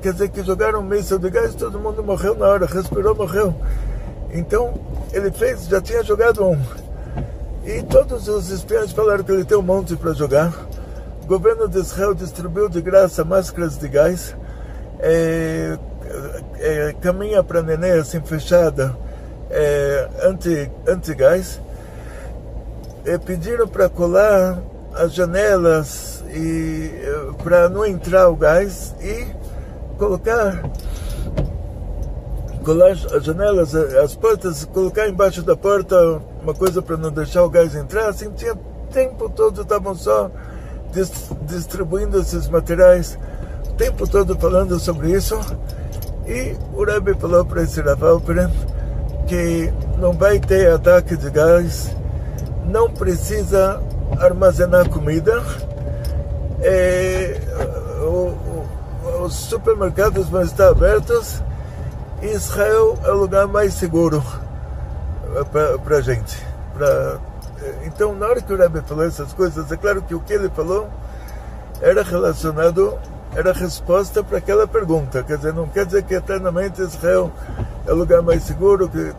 Quer 0.00 0.12
dizer 0.12 0.28
que 0.30 0.42
jogaram 0.42 0.80
um 0.80 0.84
míssil 0.84 1.18
de 1.18 1.30
gás, 1.30 1.54
todo 1.54 1.78
mundo 1.78 2.02
morreu 2.02 2.34
na 2.34 2.46
hora, 2.46 2.66
respirou, 2.66 3.14
morreu. 3.14 3.54
Então, 4.32 4.72
ele 5.12 5.30
fez, 5.30 5.66
já 5.66 5.80
tinha 5.80 6.02
jogado 6.02 6.44
um. 6.44 6.58
E 7.64 7.80
todos 7.82 8.26
os 8.26 8.50
espiões 8.50 8.90
falaram 8.90 9.22
que 9.22 9.30
ele 9.30 9.44
tem 9.44 9.56
um 9.56 9.62
monte 9.62 9.94
para 9.94 10.12
jogar. 10.12 10.52
O 11.22 11.26
governo 11.26 11.68
de 11.68 11.78
Israel 11.78 12.12
distribuiu 12.12 12.68
de 12.68 12.80
graça 12.80 13.24
máscaras 13.24 13.78
de 13.78 13.86
gás. 13.86 14.34
É, 14.98 15.78
é, 16.58 16.94
caminha 17.00 17.42
para 17.42 17.62
neném 17.62 17.92
assim 17.92 18.20
fechada, 18.20 18.96
é, 19.48 20.08
anti, 20.24 20.70
anti-gás. 20.88 21.60
É, 23.04 23.16
pediram 23.16 23.68
para 23.68 23.88
colar 23.88 24.60
as 24.94 25.14
janelas 25.14 26.24
e 26.34 26.90
é, 27.00 27.42
para 27.44 27.68
não 27.68 27.86
entrar 27.86 28.28
o 28.28 28.34
gás 28.34 28.92
e 29.00 29.26
colocar 29.98 30.68
colar 32.64 32.90
as 32.90 33.24
janelas, 33.24 33.74
as 33.74 34.16
portas, 34.16 34.64
colocar 34.64 35.08
embaixo 35.08 35.42
da 35.42 35.56
porta 35.56 36.20
uma 36.42 36.54
coisa 36.54 36.82
para 36.82 36.96
não 36.96 37.10
deixar 37.10 37.44
o 37.44 37.48
gás 37.48 37.74
entrar, 37.74 38.08
assim, 38.08 38.30
tinha 38.32 38.54
tempo 38.92 39.28
todo, 39.28 39.62
estavam 39.62 39.94
só 39.94 40.30
distribuindo 41.46 42.20
esses 42.20 42.48
materiais, 42.48 43.18
o 43.68 43.72
tempo 43.74 44.06
todo 44.06 44.36
falando 44.38 44.78
sobre 44.78 45.12
isso. 45.12 45.38
E 46.26 46.56
o 46.74 46.84
Rebbe 46.84 47.14
falou 47.14 47.44
para 47.44 47.62
esse 47.62 47.80
Ravalperen 47.80 48.50
que 49.26 49.72
não 49.98 50.12
vai 50.12 50.38
ter 50.38 50.70
ataque 50.70 51.16
de 51.16 51.30
gás, 51.30 51.94
não 52.66 52.90
precisa 52.90 53.80
armazenar 54.18 54.88
comida, 54.90 55.42
é, 56.60 57.40
o, 58.02 58.34
o, 59.08 59.24
os 59.24 59.34
supermercados 59.34 60.28
vão 60.28 60.42
estar 60.42 60.68
abertos. 60.68 61.40
Israel 62.20 62.96
é 63.04 63.10
o 63.10 63.16
lugar 63.16 63.48
mais 63.48 63.74
seguro 63.74 64.22
para 65.84 65.96
a 65.96 66.00
gente. 66.00 66.38
Pra... 66.74 67.18
Eh, 67.60 67.74
então, 67.86 68.14
na 68.14 68.26
hora 68.26 68.40
que 68.40 68.52
o 68.52 68.56
Rebbe 68.56 68.82
falou 68.86 69.04
essas 69.04 69.32
coisas, 69.32 69.70
é 69.70 69.76
claro 69.76 70.02
que 70.02 70.14
o 70.14 70.20
que 70.20 70.32
ele 70.32 70.50
falou 70.50 70.88
era 71.80 72.02
relacionado, 72.02 72.98
era 73.34 73.52
resposta 73.52 74.22
para 74.22 74.38
aquela 74.38 74.66
pergunta. 74.66 75.22
Quer 75.22 75.36
dizer, 75.36 75.52
não 75.52 75.66
quer 75.66 75.86
dizer 75.86 76.02
que 76.04 76.14
eternamente 76.14 76.80
Israel 76.80 77.30
é 77.86 77.92
o 77.92 77.96
lugar 77.96 78.22
mais 78.22 78.42
seguro, 78.42 78.88
que 78.88 79.12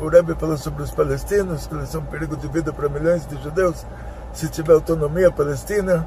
o 0.00 0.08
Rebbe 0.08 0.34
falou 0.34 0.56
sobre 0.56 0.82
os 0.82 0.90
palestinos, 0.90 1.66
que 1.66 1.74
eles 1.74 1.88
são 1.88 2.00
um 2.00 2.04
perigo 2.04 2.36
de 2.36 2.46
vida 2.48 2.72
para 2.72 2.88
milhões 2.88 3.26
de 3.26 3.42
judeus, 3.42 3.84
se 4.32 4.48
tiver 4.48 4.72
autonomia 4.72 5.30
palestina. 5.30 6.06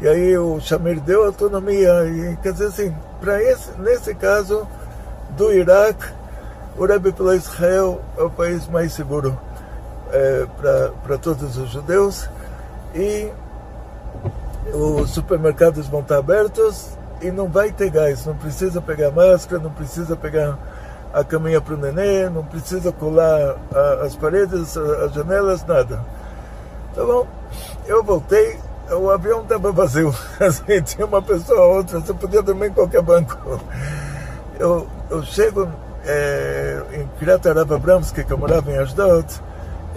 E 0.00 0.08
aí 0.08 0.36
o 0.38 0.60
Shamir 0.60 1.00
deu 1.00 1.24
autonomia. 1.24 2.04
E, 2.06 2.36
quer 2.42 2.52
dizer 2.52 2.66
assim, 2.66 2.94
para 3.20 3.42
esse, 3.42 3.70
nesse 3.78 4.14
caso 4.14 4.66
do 5.36 5.52
Iraque, 5.52 6.06
o 6.80 6.86
Rebbe 6.86 7.12
falou 7.12 7.34
Israel 7.34 8.00
é 8.16 8.22
o 8.22 8.30
país 8.30 8.66
mais 8.66 8.94
seguro 8.94 9.38
é, 10.10 10.46
para 11.02 11.18
todos 11.18 11.58
os 11.58 11.68
judeus 11.68 12.26
e 12.94 13.30
os 14.72 15.10
supermercados 15.10 15.86
vão 15.88 16.00
estar 16.00 16.16
abertos 16.16 16.96
e 17.20 17.30
não 17.30 17.48
vai 17.48 17.70
ter 17.70 17.90
gás, 17.90 18.24
não 18.24 18.34
precisa 18.34 18.80
pegar 18.80 19.10
máscara, 19.10 19.62
não 19.62 19.70
precisa 19.70 20.16
pegar 20.16 20.58
a 21.12 21.22
caminha 21.22 21.60
para 21.60 21.74
o 21.74 21.76
nenê, 21.76 22.30
não 22.30 22.46
precisa 22.46 22.90
colar 22.92 23.56
a, 23.74 24.06
as 24.06 24.16
paredes, 24.16 24.74
as 24.74 25.12
janelas, 25.12 25.62
nada. 25.66 26.02
Tá 26.94 27.04
bom, 27.04 27.26
eu 27.86 28.02
voltei, 28.02 28.58
o 28.90 29.10
avião 29.10 29.42
estava 29.42 29.70
vazio, 29.70 30.14
assim, 30.40 30.80
tinha 30.80 31.04
uma 31.04 31.20
pessoa 31.20 31.60
ou 31.60 31.76
outra, 31.76 32.00
você 32.00 32.14
podia 32.14 32.40
dormir 32.40 32.68
em 32.68 32.72
qualquer 32.72 33.02
banco. 33.02 33.36
Eu 34.58 34.86
eu 35.10 35.22
chego 35.24 35.68
é, 36.04 36.82
em 36.94 37.06
Kiryat 37.18 37.48
Arab 37.48 37.72
Abramski, 37.72 38.24
que 38.24 38.32
eu 38.32 38.38
morava 38.38 38.70
em 38.70 38.78
Ashdod, 38.78 39.26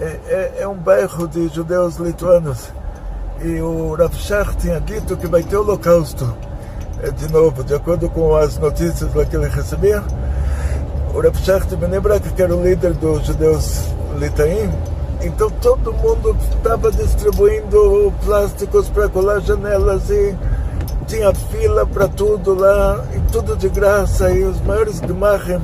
é, 0.00 0.04
é, 0.04 0.52
é, 0.60 0.68
um 0.68 0.74
bairro 0.74 1.26
de 1.28 1.48
judeus 1.48 1.96
lituanos. 1.96 2.72
E 3.42 3.60
o 3.60 3.94
Rav 3.94 4.14
Shach 4.14 4.56
tinha 4.56 4.80
dito 4.80 5.16
que 5.16 5.26
vai 5.26 5.42
ter 5.42 5.56
holocausto. 5.56 6.34
É, 7.02 7.10
de 7.10 7.30
novo, 7.32 7.62
de 7.64 7.74
acordo 7.74 8.08
com 8.08 8.34
as 8.36 8.58
notícias 8.58 9.10
que 9.28 9.36
ele 9.36 9.48
recebia, 9.48 10.02
o 11.14 11.20
Rav 11.20 11.36
Shach 11.36 11.66
de 11.66 12.30
que 12.34 12.42
era 12.42 12.54
o 12.54 12.62
líder 12.62 12.94
dos 12.94 13.26
judeus 13.26 13.84
litaim, 14.18 14.70
então 15.20 15.50
todo 15.50 15.92
mundo 15.92 16.36
estava 16.50 16.90
distribuindo 16.90 18.12
plásticos 18.24 18.88
para 18.88 19.08
colar 19.08 19.40
janelas 19.40 20.08
e 20.10 20.36
tinha 21.06 21.32
fila 21.34 21.86
para 21.86 22.08
tudo 22.08 22.54
lá, 22.54 23.04
e 23.14 23.20
tudo 23.32 23.56
de 23.56 23.68
graça, 23.68 24.30
e 24.30 24.42
os 24.42 24.60
maiores 24.62 25.00
Gmachem. 25.00 25.60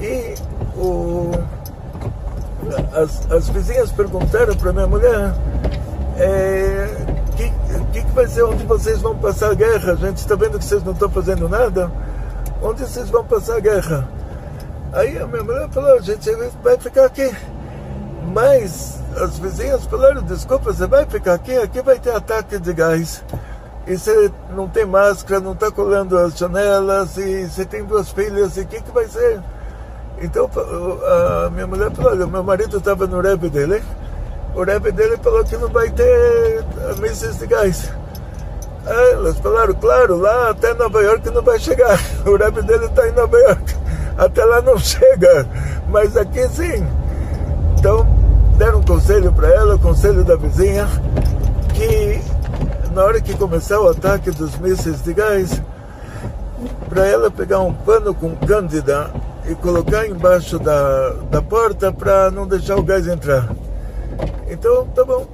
E 0.00 0.34
o, 0.78 1.30
as, 2.92 3.30
as 3.30 3.48
vizinhas 3.48 3.92
perguntaram 3.92 4.54
para 4.56 4.72
minha 4.72 4.86
mulher: 4.86 5.34
é, 6.18 6.88
que, 7.36 7.52
que, 7.92 8.02
que 8.04 8.12
vai 8.12 8.26
ser 8.26 8.42
onde 8.42 8.64
vocês 8.64 9.00
vão 9.00 9.16
passar 9.16 9.52
a 9.52 9.54
guerra? 9.54 9.92
A 9.92 9.96
gente 9.96 10.18
está 10.18 10.34
vendo 10.34 10.58
que 10.58 10.64
vocês 10.64 10.82
não 10.82 10.92
estão 10.92 11.08
fazendo 11.10 11.48
nada. 11.48 11.90
Onde 12.62 12.82
vocês 12.82 13.10
vão 13.10 13.24
passar 13.24 13.56
a 13.56 13.60
guerra? 13.60 14.08
Aí 14.92 15.18
a 15.18 15.26
minha 15.26 15.42
mulher 15.42 15.68
falou: 15.70 15.94
a 15.94 16.00
gente 16.00 16.30
vai 16.62 16.76
ficar 16.78 17.06
aqui. 17.06 17.30
Mas 18.32 19.00
as 19.16 19.38
vizinhas 19.38 19.84
falaram: 19.86 20.22
desculpa, 20.22 20.72
você 20.72 20.86
vai 20.86 21.06
ficar 21.06 21.34
aqui? 21.34 21.56
Aqui 21.56 21.80
vai 21.82 21.98
ter 21.98 22.10
ataque 22.10 22.58
de 22.58 22.72
gás 22.72 23.22
e 23.86 23.96
você 23.96 24.32
não 24.50 24.68
tem 24.68 24.84
máscara, 24.84 25.40
não 25.40 25.52
está 25.52 25.70
colando 25.70 26.18
as 26.18 26.36
janelas, 26.36 27.16
e 27.16 27.46
você 27.48 27.64
tem 27.64 27.84
duas 27.84 28.10
filhas, 28.10 28.56
e 28.56 28.62
o 28.62 28.66
que, 28.66 28.82
que 28.82 28.90
vai 28.90 29.06
ser? 29.06 29.40
Então 30.20 30.48
a 31.46 31.50
minha 31.50 31.66
mulher 31.66 31.90
falou, 31.90 32.12
olha, 32.12 32.26
meu 32.26 32.42
marido 32.42 32.78
estava 32.78 33.06
no 33.06 33.20
rap 33.20 33.48
dele, 33.50 33.82
o 34.54 34.62
rap 34.62 34.90
dele 34.90 35.16
falou 35.18 35.44
que 35.44 35.56
não 35.56 35.68
vai 35.68 35.90
ter 35.90 36.64
mísseis 36.98 37.38
de 37.38 37.46
gás. 37.46 37.92
Aí 38.86 39.12
elas 39.12 39.38
falaram, 39.38 39.74
claro, 39.74 40.16
lá 40.16 40.50
até 40.50 40.72
Nova 40.72 41.02
York 41.02 41.28
não 41.30 41.42
vai 41.42 41.58
chegar. 41.58 41.98
O 42.24 42.36
rap 42.36 42.62
dele 42.62 42.86
está 42.86 43.06
em 43.06 43.12
Nova 43.12 43.36
York. 43.36 43.76
Até 44.16 44.44
lá 44.44 44.62
não 44.62 44.78
chega, 44.80 45.46
mas 45.88 46.16
aqui 46.16 46.48
sim. 46.48 46.86
Então 47.78 48.06
deram 48.56 48.78
um 48.78 48.82
conselho 48.82 49.32
para 49.32 49.48
ela, 49.48 49.74
o 49.74 49.78
conselho 49.78 50.24
da 50.24 50.36
vizinha, 50.36 50.88
que 51.74 52.20
na 52.94 53.04
hora 53.04 53.20
que 53.20 53.36
começar 53.36 53.78
o 53.78 53.88
ataque 53.90 54.30
dos 54.30 54.56
mísseis 54.56 55.02
de 55.02 55.12
gás, 55.12 55.60
para 56.88 57.06
ela 57.06 57.30
pegar 57.30 57.60
um 57.60 57.74
pano 57.74 58.14
com 58.14 58.34
cândida 58.34 59.10
e 59.48 59.54
colocar 59.54 60.06
embaixo 60.06 60.58
da, 60.58 61.10
da 61.30 61.42
porta 61.42 61.92
para 61.92 62.30
não 62.30 62.46
deixar 62.46 62.76
o 62.76 62.82
gás 62.82 63.06
entrar. 63.06 63.48
Então, 64.48 64.86
tá 64.86 65.04
bom. 65.04 65.26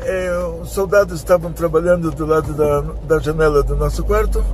É, 0.00 0.30
os 0.62 0.70
soldados 0.70 1.18
estavam 1.18 1.52
trabalhando 1.52 2.10
do 2.10 2.26
lado 2.26 2.52
da, 2.52 2.80
da 3.04 3.18
janela 3.18 3.62
do 3.62 3.74
nosso 3.74 4.04
quarto 4.04 4.44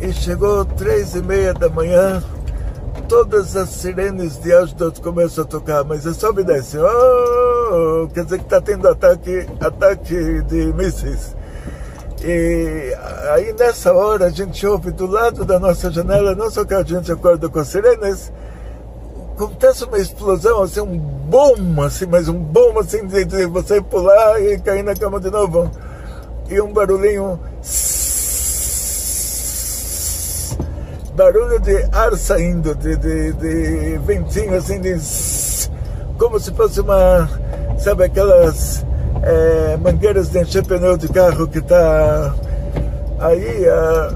e 0.00 0.12
chegou 0.12 0.64
três 0.64 1.14
e 1.14 1.22
meia 1.22 1.52
da 1.52 1.68
manhã, 1.68 2.22
todas 3.06 3.54
as 3.54 3.68
sirenes 3.68 4.40
de 4.40 4.52
Ashdod 4.52 5.00
começam 5.00 5.44
a 5.44 5.46
tocar, 5.46 5.84
mas 5.84 6.06
é 6.06 6.12
só 6.14 6.32
me 6.32 6.42
desce. 6.42 6.78
Oh, 6.78 8.08
quer 8.12 8.24
dizer 8.24 8.38
que 8.38 8.44
está 8.44 8.60
tendo 8.60 8.88
ataque, 8.88 9.46
ataque 9.60 10.42
de 10.42 10.72
mísseis. 10.72 11.36
E 12.22 12.94
aí 13.32 13.54
nessa 13.58 13.94
hora 13.94 14.26
a 14.26 14.30
gente 14.30 14.66
ouve 14.66 14.90
do 14.90 15.06
lado 15.06 15.44
da 15.44 15.58
nossa 15.58 15.90
janela, 15.90 16.34
não 16.34 16.50
só 16.50 16.64
que 16.64 16.74
a 16.74 16.82
gente 16.82 17.10
acorda 17.10 17.48
com 17.48 17.58
as 17.58 17.68
sirenes, 17.68 18.30
acontece 19.34 19.84
uma 19.84 19.96
explosão, 19.96 20.62
assim, 20.62 20.80
um 20.80 20.98
boom, 20.98 21.80
assim, 21.82 22.04
mas 22.04 22.28
um 22.28 22.38
boom 22.38 22.78
assim 22.78 23.06
de, 23.06 23.24
de 23.24 23.46
você 23.46 23.80
pular 23.80 24.38
e 24.42 24.58
cair 24.58 24.82
na 24.82 24.94
cama 24.94 25.18
de 25.18 25.30
novo. 25.30 25.70
E 26.50 26.60
um 26.60 26.72
barulhinho. 26.72 27.40
Barulho 31.14 31.58
de 31.60 31.88
ar 31.92 32.14
saindo, 32.16 32.74
de, 32.74 32.96
de, 32.96 33.32
de 33.32 33.98
ventinho 33.98 34.56
assim, 34.56 34.78
de, 34.80 34.94
como 36.18 36.38
se 36.38 36.52
fosse 36.52 36.80
uma. 36.80 37.28
Sabe 37.78 38.04
aquelas 38.04 38.84
é, 39.22 39.76
mangueiras 39.76 40.30
de 40.30 40.40
encher 40.40 40.64
pneu 40.64 40.96
de 40.96 41.08
carro 41.08 41.46
que 41.46 41.58
está 41.58 42.34
aí 43.18 43.68
a, 43.68 44.10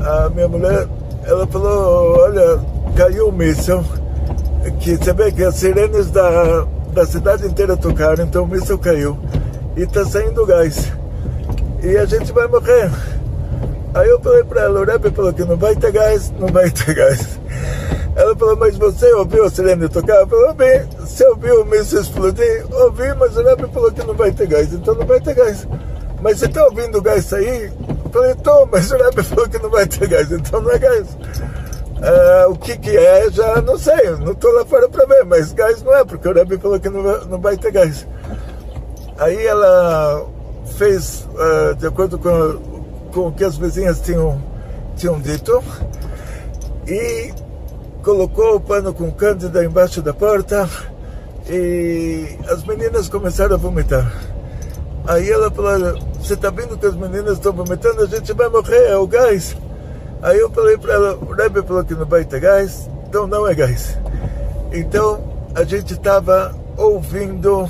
a, 0.00 0.24
a, 0.26 0.30
minha 0.30 0.48
mulher 0.48 0.86
ela 1.24 1.46
falou 1.46 2.18
olha 2.18 2.60
caiu 2.96 3.28
o 3.28 3.32
míssil 3.32 3.84
que 4.80 4.96
você 4.96 5.12
vê 5.12 5.30
que 5.30 5.44
as 5.44 5.56
sirenes 5.56 6.10
da, 6.10 6.66
da 6.92 7.04
cidade 7.04 7.46
inteira 7.46 7.76
tocaram 7.76 8.24
então 8.24 8.44
o 8.44 8.46
míssil 8.46 8.78
caiu 8.78 9.18
e 9.76 9.82
está 9.82 10.04
saindo 10.04 10.46
gás. 10.46 10.92
E 11.82 11.96
a 11.96 12.04
gente 12.04 12.32
vai 12.32 12.46
morrer. 12.46 12.90
Aí 13.92 14.08
eu 14.08 14.20
falei 14.20 14.44
para 14.44 14.62
ela 14.62 14.80
o 14.80 14.84
Rebbe 14.84 15.10
falou 15.10 15.32
que 15.32 15.44
não 15.44 15.56
vai 15.56 15.76
ter 15.76 15.92
gás 15.92 16.32
não 16.38 16.48
vai 16.48 16.68
ter 16.68 16.94
gás 16.94 17.38
ela 18.16 18.36
falou, 18.36 18.56
mas 18.56 18.76
você 18.78 19.12
ouviu 19.14 19.44
a 19.44 19.50
sirene 19.50 19.88
tocar? 19.88 20.20
Eu 20.20 20.26
falei, 20.28 20.46
ouvi. 20.46 20.96
Você 21.00 21.26
ouviu 21.26 21.62
o 21.62 21.64
míssil 21.64 22.00
explodir? 22.00 22.64
Ouvi, 22.72 23.12
mas 23.14 23.36
o 23.36 23.42
Rebbe 23.42 23.68
falou 23.72 23.90
que 23.90 24.06
não 24.06 24.14
vai 24.14 24.30
ter 24.30 24.46
gás, 24.46 24.72
então 24.72 24.94
não 24.94 25.04
vai 25.04 25.20
ter 25.20 25.34
gás. 25.34 25.66
Mas 26.22 26.38
você 26.38 26.46
está 26.46 26.64
ouvindo 26.64 26.98
o 26.98 27.02
gás 27.02 27.24
sair? 27.24 27.72
Eu 28.04 28.10
falei, 28.12 28.34
tô, 28.36 28.66
mas 28.66 28.90
o 28.92 28.96
Rebbe 28.96 29.22
falou 29.24 29.48
que 29.48 29.58
não 29.58 29.68
vai 29.68 29.86
ter 29.86 30.08
gás, 30.08 30.30
então 30.30 30.60
não 30.60 30.70
é 30.70 30.78
gás. 30.78 31.08
Uh, 31.96 32.50
o 32.50 32.56
que 32.56 32.76
que 32.76 32.96
é, 32.96 33.30
já 33.30 33.60
não 33.62 33.78
sei, 33.78 34.10
não 34.20 34.32
estou 34.32 34.52
lá 34.52 34.64
fora 34.64 34.88
para 34.88 35.06
ver, 35.06 35.24
mas 35.24 35.52
gás 35.52 35.82
não 35.82 35.94
é, 35.94 36.04
porque 36.04 36.28
o 36.28 36.32
Rebbe 36.32 36.58
falou 36.58 36.78
que 36.78 36.88
não 36.88 37.02
vai, 37.02 37.24
não 37.24 37.40
vai 37.40 37.56
ter 37.56 37.72
gás. 37.72 38.06
Aí 39.18 39.44
ela 39.44 40.24
fez, 40.76 41.26
uh, 41.32 41.74
de 41.74 41.86
acordo 41.86 42.18
com, 42.18 43.10
com 43.12 43.28
o 43.28 43.32
que 43.32 43.42
as 43.42 43.56
vizinhas 43.56 44.00
tinham, 44.00 44.40
tinham 44.96 45.20
dito, 45.20 45.62
e 46.86 47.32
colocou 48.04 48.56
o 48.56 48.60
pano 48.60 48.92
com 48.92 49.10
cândida 49.10 49.64
embaixo 49.64 50.02
da 50.02 50.12
porta 50.12 50.68
e 51.48 52.38
as 52.50 52.62
meninas 52.64 53.08
começaram 53.08 53.54
a 53.54 53.58
vomitar. 53.58 54.12
Aí 55.06 55.30
ela 55.30 55.50
falou, 55.50 55.98
você 56.20 56.34
está 56.34 56.50
vendo 56.50 56.76
que 56.76 56.86
as 56.86 56.94
meninas 56.94 57.38
estão 57.38 57.52
vomitando, 57.52 58.02
a 58.02 58.06
gente 58.06 58.32
vai 58.34 58.48
morrer, 58.48 58.90
é 58.90 58.96
o 58.96 59.06
gás. 59.06 59.56
Aí 60.22 60.38
eu 60.38 60.50
falei 60.50 60.76
para 60.76 60.92
ela, 60.92 61.16
o 61.16 61.32
Rebbe 61.32 61.62
falou 61.62 61.84
que 61.84 61.94
não 61.94 62.06
vai 62.06 62.24
ter 62.24 62.40
gás, 62.40 62.88
então 63.08 63.26
não 63.26 63.48
é 63.48 63.54
gás. 63.54 63.98
Então 64.70 65.24
a 65.54 65.64
gente 65.64 65.94
estava 65.94 66.54
ouvindo, 66.76 67.68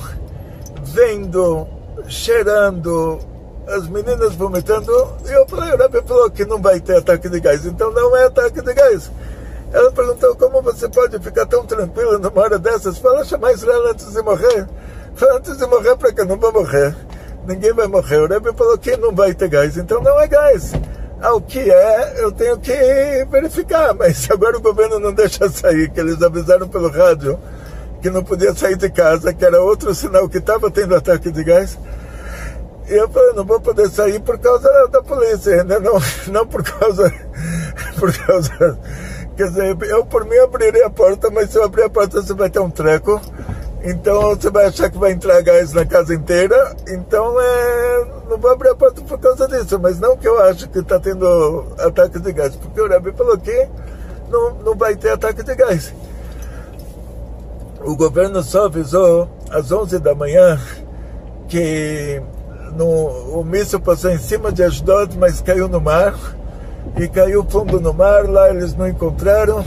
vendo, 0.83 1.67
cheirando, 2.09 3.21
as 3.69 3.89
meninas 3.89 4.35
vomitando, 4.35 4.93
e 5.27 5.33
eu 5.33 5.47
falei, 5.49 5.75
o 5.75 5.77
Rebbe 5.77 6.03
falou 6.07 6.31
que 6.31 6.45
não 6.45 6.61
vai 6.61 6.81
ter 6.81 6.97
ataque 6.97 7.29
de 7.29 7.41
gás, 7.41 7.65
então 7.65 7.93
não 7.93 8.17
é 8.17 8.25
ataque 8.25 8.61
de 8.61 8.75
gás. 8.75 9.11
Ela 9.75 9.91
perguntou 9.91 10.37
como 10.37 10.63
você 10.63 10.89
pode 10.89 11.19
ficar 11.19 11.47
tão 11.47 11.67
tranquila 11.67 12.17
numa 12.17 12.41
hora 12.41 12.61
dessas. 12.61 12.97
Fala, 12.97 13.25
chamar 13.25 13.55
Israel 13.55 13.89
antes 13.91 14.13
de 14.13 14.23
morrer. 14.23 14.69
Fala, 15.17 15.39
antes 15.39 15.57
de 15.57 15.67
morrer, 15.67 15.97
para 15.97 16.13
que 16.13 16.23
não 16.23 16.39
vai 16.39 16.53
morrer. 16.53 16.95
Ninguém 17.45 17.73
vai 17.73 17.89
morrer. 17.89 18.19
O 18.19 18.29
Rebbe 18.29 18.53
falou 18.57 18.79
que 18.79 18.97
não 18.97 19.13
vai 19.13 19.35
ter 19.35 19.49
gás, 19.49 19.77
então 19.77 20.01
não 20.01 20.21
é 20.21 20.29
gás. 20.29 20.73
Ah, 21.21 21.35
o 21.35 21.41
que 21.41 21.59
é, 21.59 22.23
eu 22.23 22.31
tenho 22.31 22.57
que 22.59 22.73
verificar, 23.29 23.93
mas 23.99 24.31
agora 24.31 24.57
o 24.57 24.61
governo 24.61 25.01
não 25.01 25.13
deixa 25.13 25.49
sair, 25.49 25.91
que 25.91 25.99
eles 25.99 26.23
avisaram 26.23 26.69
pelo 26.69 26.89
rádio 26.89 27.37
que 28.01 28.11
não 28.11 28.23
podia 28.23 28.55
sair 28.55 28.77
de 28.77 28.91
casa, 28.91 29.33
que 29.33 29.45
era 29.45 29.61
outro 29.61 29.93
sinal 29.93 30.29
que 30.29 30.39
estava 30.39 30.71
tendo 30.71 30.95
ataque 30.95 31.33
de 31.33 31.43
gás. 31.43 31.77
E 32.89 32.93
eu 32.93 33.09
falei, 33.09 33.33
não 33.33 33.45
vou 33.45 33.61
poder 33.61 33.89
sair 33.89 34.21
por 34.21 34.39
causa 34.39 34.69
da 34.89 35.03
polícia, 35.03 35.63
ainda 35.63 35.81
não, 35.81 35.99
não 36.31 36.47
por 36.47 36.63
causa, 36.63 37.13
por 37.99 38.17
causa 38.19 38.79
Quer 39.37 39.49
dizer, 39.49 39.77
eu 39.83 40.07
por 40.07 40.25
mim 40.25 40.37
abriria 40.39 40.87
a 40.87 40.91
porta, 40.91 41.29
mas 41.31 41.51
se 41.51 41.59
eu 41.59 41.65
abrir 41.65 41.83
a 41.83 41.91
porta 41.91 42.23
você 42.23 42.33
vai 42.33 42.49
ter 42.49 42.61
um 42.61 42.71
treco. 42.71 43.21
Então 43.83 44.35
você 44.35 44.49
vai 44.49 44.67
achar 44.67 44.91
que 44.91 44.97
vai 44.97 45.13
entrar 45.13 45.43
gás 45.43 45.73
na 45.73 45.85
casa 45.85 46.15
inteira. 46.15 46.75
Então 46.89 47.39
é, 47.41 48.07
não 48.31 48.39
vou 48.39 48.51
abrir 48.51 48.71
a 48.71 48.75
porta 48.75 49.03
por 49.03 49.19
causa 49.19 49.49
disso. 49.49 49.79
Mas 49.79 49.99
não 49.99 50.17
que 50.17 50.29
eu 50.29 50.41
acho 50.41 50.69
que 50.69 50.79
está 50.79 51.01
tendo 51.01 51.67
ataque 51.79 52.19
de 52.21 52.33
gás. 52.33 52.55
Porque 52.57 52.81
o 52.81 52.89
Rebbe 52.89 53.13
falou 53.13 53.37
que 53.37 53.69
não, 54.31 54.55
não 54.55 54.75
vai 54.77 54.95
ter 54.95 55.11
ataque 55.11 55.43
de 55.43 55.55
gás. 55.55 55.93
O 57.83 57.97
governo 57.97 58.43
só 58.43 58.67
avisou 58.67 59.29
às 59.51 59.71
11 59.71 59.99
da 59.99 60.15
manhã 60.15 60.59
que 61.49 62.23
no, 62.77 63.39
o 63.39 63.45
míssil 63.45 63.81
passou 63.81 64.11
em 64.11 64.19
cima 64.19 64.51
de 64.51 64.63
Ashdod, 64.63 65.19
mas 65.19 65.43
caiu 65.43 65.69
no 65.69 65.81
mar 65.81 66.15
e 66.97 67.09
caiu 67.09 67.45
fundo 67.49 67.81
no 67.81 67.93
mar, 67.93 68.29
lá 68.29 68.51
eles 68.51 68.75
não 68.77 68.89
encontraram 68.89 69.65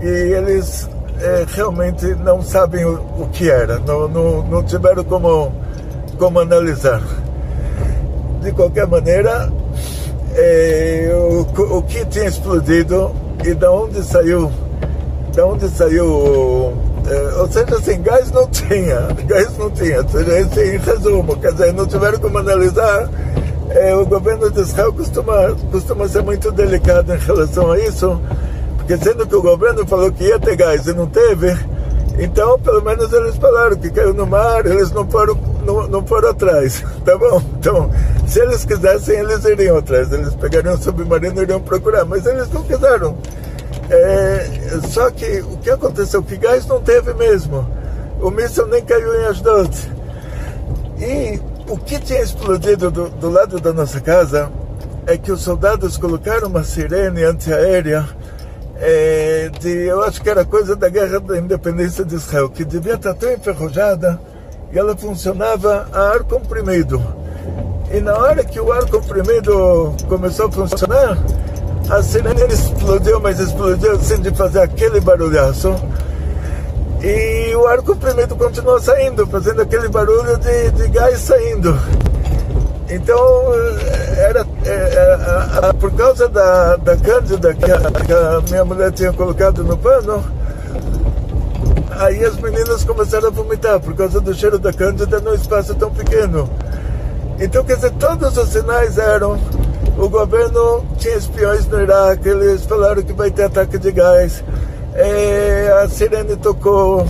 e 0.00 0.06
eles 0.06 0.88
é, 1.20 1.44
realmente 1.48 2.06
não 2.16 2.40
sabem 2.42 2.84
o, 2.84 2.94
o, 3.18 3.28
que 3.32 3.50
era, 3.50 3.78
não, 3.80 4.08
não, 4.08 4.42
não 4.44 4.62
tiveram 4.62 5.04
como, 5.04 5.52
como 6.18 6.40
analisar. 6.40 7.02
De 8.40 8.52
qualquer 8.52 8.86
maneira, 8.86 9.50
é, 10.34 11.10
o, 11.12 11.78
o 11.78 11.82
que 11.82 12.04
tinha 12.06 12.26
explodido 12.26 13.10
e 13.44 13.52
da 13.52 13.70
onde 13.70 14.02
saiu, 14.02 14.50
da 15.34 15.44
onde 15.44 15.68
saiu, 15.68 16.72
é, 17.06 17.40
ou 17.40 17.48
seja, 17.50 17.76
assim, 17.76 18.00
gás 18.00 18.30
não 18.30 18.46
tinha, 18.48 19.08
gás 19.26 19.58
não 19.58 19.70
tinha, 19.70 20.00
ou 20.02 20.08
seja, 20.08 20.38
esse, 20.38 20.76
em 20.76 20.78
resumo, 20.78 21.36
quer 21.36 21.52
dizer, 21.52 21.74
não 21.74 21.86
tiveram 21.86 22.18
como 22.20 22.38
analisar 22.38 23.08
é, 23.70 23.94
o 23.94 24.06
governo 24.06 24.50
de 24.50 24.60
Israel 24.60 24.92
costuma, 24.92 25.54
costuma 25.70 26.08
ser 26.08 26.22
muito 26.22 26.50
delicado 26.50 27.14
em 27.14 27.18
relação 27.18 27.70
a 27.70 27.78
isso, 27.78 28.20
porque 28.76 28.96
sendo 28.96 29.26
que 29.26 29.34
o 29.34 29.42
governo 29.42 29.86
falou 29.86 30.10
que 30.10 30.24
ia 30.24 30.38
ter 30.38 30.56
gás 30.56 30.86
e 30.86 30.94
não 30.94 31.06
teve, 31.06 31.56
então 32.18 32.58
pelo 32.58 32.82
menos 32.82 33.12
eles 33.12 33.36
falaram 33.36 33.76
que 33.76 33.90
caiu 33.90 34.14
no 34.14 34.26
mar, 34.26 34.64
eles 34.66 34.90
não 34.92 35.08
foram, 35.08 35.38
não, 35.64 35.86
não 35.86 36.06
foram 36.06 36.30
atrás, 36.30 36.82
tá 37.04 37.16
bom? 37.18 37.42
Então, 37.58 37.90
se 38.26 38.40
eles 38.40 38.64
quisessem, 38.64 39.18
eles 39.18 39.44
iriam 39.44 39.76
atrás, 39.76 40.12
eles 40.12 40.34
pegariam 40.34 40.74
um 40.74 40.78
submarino 40.78 41.40
e 41.40 41.42
iriam 41.42 41.60
procurar, 41.60 42.04
mas 42.04 42.24
eles 42.26 42.50
não 42.50 42.62
quiseram. 42.62 43.16
É, 43.90 44.46
só 44.88 45.10
que 45.10 45.40
o 45.40 45.56
que 45.58 45.70
aconteceu? 45.70 46.22
Que 46.22 46.36
gás 46.36 46.66
não 46.66 46.80
teve 46.80 47.14
mesmo. 47.14 47.66
O 48.20 48.30
míssil 48.30 48.66
nem 48.66 48.84
caiu 48.84 49.14
em 49.14 49.26
Ashdod. 49.26 49.70
E 51.00 51.40
o 51.68 51.76
que 51.76 51.98
tinha 52.00 52.22
explodido 52.22 52.90
do, 52.90 53.08
do, 53.10 53.30
lado 53.30 53.60
da 53.60 53.72
nossa 53.72 54.00
casa 54.00 54.50
é 55.06 55.16
que 55.16 55.30
os 55.30 55.42
soldados 55.42 55.96
colocaram 55.96 56.48
uma 56.48 56.64
sirene 56.64 57.24
antiaérea 57.24 58.08
é, 58.80 59.50
de, 59.60 59.86
eu 59.86 60.02
acho 60.02 60.22
que 60.22 60.30
era 60.30 60.44
coisa 60.44 60.74
da 60.76 60.88
guerra 60.88 61.20
da 61.20 61.36
independência 61.36 62.04
de 62.04 62.14
Israel, 62.14 62.48
que 62.48 62.64
devia 62.64 62.94
estar 62.94 63.14
tão 63.14 63.32
enferrujada 63.32 64.20
e 64.72 64.78
ela 64.78 64.96
funcionava 64.96 65.88
a 65.92 66.10
ar 66.10 66.20
comprimido. 66.20 67.02
E 67.92 68.00
na 68.00 68.16
hora 68.16 68.44
que 68.44 68.60
o 68.60 68.72
ar 68.72 68.84
comprimido 68.86 69.94
começou 70.08 70.46
a 70.46 70.52
funcionar, 70.52 71.18
a 71.90 72.02
sirene 72.02 72.44
explodiu, 72.52 73.18
mas 73.20 73.40
explodiu 73.40 73.92
assim 73.92 74.20
de 74.20 74.30
fazer 74.30 74.60
aquele 74.60 75.00
barulhaço. 75.00 75.74
E 77.02 77.54
o 77.54 77.66
ar 77.66 77.80
comprimido 77.82 78.34
continuou 78.34 78.80
saindo, 78.80 79.26
fazendo 79.26 79.62
aquele 79.62 79.88
barulho 79.88 80.36
de, 80.38 80.70
de 80.72 80.88
gás 80.88 81.18
saindo. 81.20 81.78
Então, 82.90 83.52
era, 84.16 84.46
era, 84.64 85.50
era, 85.56 85.74
por 85.74 85.92
causa 85.92 86.28
da, 86.28 86.76
da 86.76 86.96
cândida 86.96 87.54
que 87.54 87.70
a, 87.70 87.78
que 87.78 88.12
a 88.12 88.40
minha 88.48 88.64
mulher 88.64 88.90
tinha 88.92 89.12
colocado 89.12 89.62
no 89.62 89.76
pano, 89.76 90.24
aí 91.90 92.24
as 92.24 92.36
meninas 92.36 92.82
começaram 92.82 93.28
a 93.28 93.30
vomitar 93.30 93.78
por 93.78 93.94
causa 93.94 94.20
do 94.20 94.34
cheiro 94.34 94.58
da 94.58 94.72
cândida 94.72 95.20
num 95.20 95.34
espaço 95.34 95.74
tão 95.74 95.90
pequeno. 95.90 96.48
Então, 97.38 97.62
quer 97.62 97.76
dizer, 97.76 97.92
todos 97.92 98.36
os 98.36 98.48
sinais 98.48 98.98
eram 98.98 99.38
o 99.98 100.08
governo 100.08 100.84
tinha 100.96 101.16
espiões 101.16 101.66
no 101.66 101.82
Iraque, 101.82 102.28
eles 102.28 102.64
falaram 102.64 103.02
que 103.02 103.12
vai 103.12 103.32
ter 103.32 103.44
ataque 103.44 103.78
de 103.78 103.90
gás, 103.90 104.44
é, 104.98 105.80
a 105.80 105.88
sirene 105.88 106.36
tocou, 106.36 107.06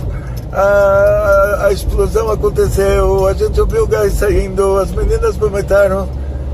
a, 0.53 1.65
a, 1.65 1.73
explosão 1.73 2.29
aconteceu, 2.29 3.27
a 3.27 3.33
gente 3.33 3.59
ouviu 3.59 3.83
o 3.83 3.87
gás 3.87 4.13
saindo, 4.13 4.77
as 4.77 4.91
meninas 4.91 5.35
vomitaram, 5.37 6.07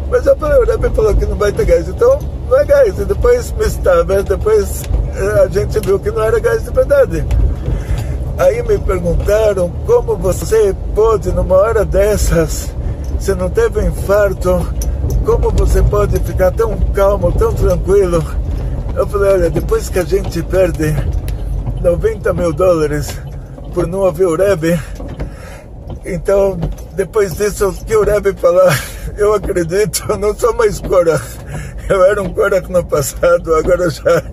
mas 0.09 0.25
eu 0.25 0.35
falei, 0.37 0.59
o 0.59 0.65
Rebbe 0.65 0.89
falou 0.95 1.13
que 1.13 1.25
não 1.25 1.35
vai 1.35 1.51
ter 1.51 1.65
gás, 1.65 1.89
então 1.89 2.19
não 2.49 2.57
é 2.57 2.63
gás. 2.63 2.97
E 2.97 3.03
depois 3.03 3.51
me 3.51 3.65
estava, 3.65 4.23
depois 4.23 4.83
é, 5.13 5.43
a 5.43 5.47
gente 5.49 5.77
viu 5.79 5.99
que 5.99 6.09
não 6.09 6.23
era 6.23 6.39
gás 6.39 6.63
de 6.63 6.71
verdade. 6.71 7.25
Aí 8.37 8.63
me 8.63 8.77
perguntaram 8.77 9.69
como 9.85 10.15
você 10.15 10.73
pode, 10.93 11.33
numa 11.33 11.55
hora 11.55 11.83
dessas, 11.83 12.73
você 13.19 13.35
não 13.35 13.49
teve 13.49 13.85
infarto, 13.85 14.65
como 15.25 15.51
você 15.51 15.81
pode 15.81 16.17
ficar 16.19 16.51
tão 16.51 16.77
calmo, 16.93 17.29
tão 17.33 17.53
tranquilo? 17.53 18.23
Eu 18.95 19.05
falei, 19.07 19.33
olha, 19.33 19.49
depois 19.49 19.89
que 19.89 19.99
a 19.99 20.05
gente 20.05 20.41
perde 20.43 20.95
90 21.81 22.33
mil 22.33 22.53
dólares 22.53 23.19
por 23.73 23.87
não 23.87 23.99
ouvir 23.99 24.25
o 24.25 24.35
Rebbe, 24.35 24.79
então, 26.05 26.55
depois 26.93 27.35
disso, 27.35 27.69
o 27.69 27.73
que 27.73 27.95
o 27.95 28.03
Rebbe 28.03 28.33
falar, 28.33 28.79
eu 29.17 29.33
acredito, 29.33 30.05
eu 30.07 30.17
não 30.17 30.35
sou 30.35 30.53
mais 30.53 30.79
Korach. 30.79 31.25
Eu 31.89 32.03
era 32.03 32.21
um 32.21 32.31
Korach 32.31 32.71
no 32.71 32.85
passado, 32.85 33.55
agora 33.55 33.89
já, 33.89 34.23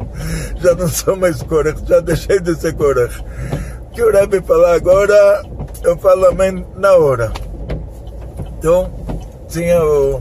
já 0.56 0.74
não 0.74 0.86
sou 0.86 1.16
mais 1.16 1.42
Korach, 1.42 1.80
já 1.86 2.00
deixei 2.00 2.40
de 2.40 2.54
ser 2.56 2.74
Korach. 2.74 3.24
O 3.86 3.90
que 3.90 4.02
o 4.02 4.12
Rebbe 4.12 4.42
falar 4.42 4.74
agora, 4.74 5.42
eu 5.82 5.96
falo 5.96 6.26
amém 6.26 6.64
na 6.76 6.92
hora. 6.92 7.32
Então, 8.58 8.90
tinha 9.48 9.82
o 9.82 10.20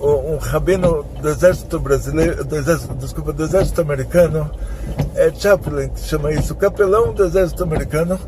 um 0.00 0.36
rabino 0.36 1.04
do 1.20 1.28
exército 1.28 1.80
brasileiro, 1.80 2.44
do 2.44 2.56
exército, 2.56 2.94
desculpa, 2.94 3.32
do 3.32 3.42
exército 3.42 3.80
americano, 3.80 4.50
é 5.14 5.30
Chaplin, 5.32 5.88
que 5.88 6.00
chama 6.00 6.32
isso, 6.32 6.54
capelão 6.54 7.12
do 7.12 7.24
exército 7.24 7.64
americano. 7.64 8.18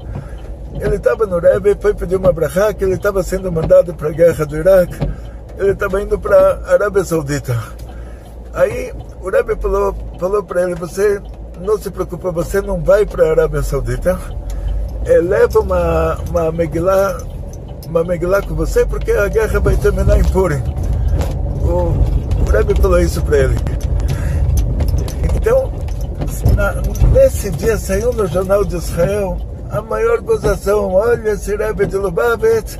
Ele 0.80 0.96
estava 0.96 1.26
no 1.26 1.38
Rebbe, 1.38 1.76
foi 1.80 1.94
pedir 1.94 2.16
uma 2.16 2.32
brachá, 2.32 2.72
que 2.72 2.84
ele 2.84 2.94
estava 2.94 3.22
sendo 3.22 3.50
mandado 3.52 3.94
para 3.94 4.08
a 4.08 4.12
guerra 4.12 4.44
do 4.46 4.56
Iraque, 4.56 4.96
ele 5.58 5.72
estava 5.72 6.02
indo 6.02 6.18
para 6.18 6.60
a 6.64 6.72
Arábia 6.72 7.04
Saudita. 7.04 7.56
Aí 8.52 8.92
o 9.22 9.30
Rebbe 9.30 9.56
falou, 9.56 9.94
falou 10.18 10.42
para 10.42 10.62
ele, 10.62 10.74
você 10.74 11.20
não 11.60 11.78
se 11.78 11.90
preocupa, 11.90 12.32
você 12.32 12.60
não 12.60 12.82
vai 12.82 13.06
para 13.06 13.26
a 13.26 13.30
Arábia 13.30 13.62
Saudita, 13.62 14.18
é, 15.04 15.18
leva 15.18 15.60
uma, 15.60 16.18
uma 16.30 16.50
Megillah, 16.50 17.18
uma 17.86 18.02
Megillah 18.02 18.42
com 18.42 18.54
você, 18.54 18.84
porque 18.84 19.12
a 19.12 19.28
guerra 19.28 19.60
vai 19.60 19.76
terminar 19.76 20.18
em 20.18 20.24
Purim 20.24 20.79
o, 21.70 21.94
o 22.40 22.50
Rebbe 22.50 22.74
falou 22.80 23.00
isso 23.00 23.22
para 23.22 23.38
ele. 23.38 23.56
Então, 25.34 25.72
na, 26.54 26.74
nesse 27.12 27.50
dia 27.50 27.78
saiu 27.78 28.12
no 28.12 28.26
Jornal 28.26 28.64
de 28.64 28.76
Israel 28.76 29.38
a 29.70 29.80
maior 29.80 30.20
gozação. 30.20 30.92
Olha, 30.92 31.30
esse 31.30 31.56
Rebbe 31.56 31.86
de 31.86 31.96
Lubavitch, 31.96 32.76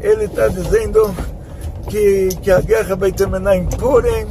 ele 0.00 0.24
está 0.24 0.48
dizendo 0.48 1.14
que, 1.88 2.28
que 2.42 2.50
a 2.50 2.60
guerra 2.60 2.94
vai 2.94 3.10
terminar 3.10 3.56
em 3.56 3.64
Purim 3.64 4.26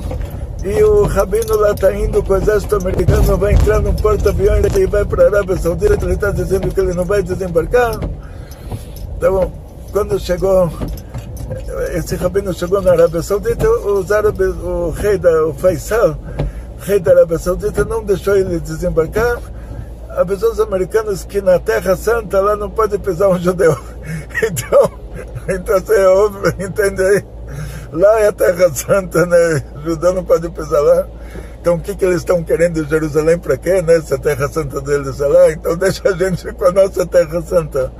e 0.63 0.83
o 0.83 1.03
Rabino 1.03 1.55
lá 1.57 1.71
está 1.71 1.93
indo 1.93 2.21
com 2.23 2.33
o 2.33 2.37
exército 2.37 2.75
americano, 2.75 3.37
vai 3.37 3.53
entrar 3.53 3.79
num 3.79 3.93
porta-aviões 3.93 4.65
e 4.75 4.85
vai 4.85 5.05
para 5.05 5.23
a 5.23 5.27
Arábia 5.27 5.55
Saudita, 5.55 5.97
ele 6.01 6.13
está 6.13 6.31
dizendo 6.31 6.73
que 6.73 6.79
ele 6.79 6.93
não 6.93 7.05
vai 7.05 7.21
desembarcar. 7.21 7.99
Então, 9.15 9.51
quando 9.91 10.19
chegou 10.19 10.69
esse 11.93 12.15
rabino 12.15 12.53
chegou 12.53 12.81
na 12.81 12.91
Arábia 12.91 13.21
Saudita, 13.21 13.69
os 13.69 14.11
árabes, 14.11 14.47
o 14.47 14.89
rei 14.89 15.17
da 15.17 15.45
o 15.45 15.53
Faisal, 15.53 16.17
rei 16.79 16.99
da 16.99 17.11
Arábia 17.11 17.39
Saudita, 17.39 17.85
não 17.85 18.03
deixou 18.03 18.35
ele 18.35 18.59
desembarcar. 18.59 19.39
Avisou 20.09 20.51
os 20.51 20.59
americanos 20.59 21.23
que 21.23 21.41
na 21.41 21.59
Terra 21.59 21.95
Santa 21.95 22.39
lá 22.39 22.55
não 22.55 22.69
pode 22.69 22.97
pisar 22.97 23.29
um 23.29 23.39
judeu. 23.39 23.77
Então, 24.39 24.91
então 25.49 25.79
você 25.79 26.05
ouve, 26.05 26.49
entende 26.63 27.01
aí? 27.01 27.25
Lá 27.91 28.19
é 28.19 28.27
a 28.27 28.31
Terra 28.31 28.69
Santa, 28.71 29.25
né? 29.25 29.63
O 29.75 29.81
judeu 29.81 30.13
não 30.13 30.23
pode 30.23 30.47
pisar 30.49 30.79
lá. 30.79 31.07
Então 31.59 31.75
o 31.75 31.79
que, 31.79 31.95
que 31.95 32.05
eles 32.05 32.17
estão 32.17 32.43
querendo 32.43 32.79
em 32.79 32.87
Jerusalém 32.87 33.39
para 33.39 33.57
quê, 33.57 33.81
né? 33.81 33.99
Se 34.01 34.13
a 34.13 34.17
Terra 34.19 34.47
Santa 34.47 34.79
deles 34.79 35.19
é 35.19 35.25
lá, 35.25 35.51
então 35.51 35.75
deixa 35.75 36.07
a 36.07 36.11
gente 36.11 36.53
com 36.53 36.65
a 36.65 36.71
nossa 36.71 37.03
Terra 37.05 37.41
Santa. 37.41 37.91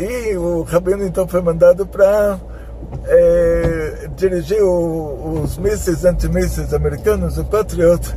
E 0.00 0.34
o 0.34 0.62
Rabino 0.62 1.04
então 1.04 1.28
foi 1.28 1.42
mandado 1.42 1.86
para 1.86 2.40
é, 3.06 4.08
dirigir 4.16 4.62
o, 4.62 5.42
os 5.42 5.58
mísseis, 5.58 6.06
antimísseis 6.06 6.72
americanos, 6.72 7.36
o 7.36 7.44
Patriot. 7.44 8.16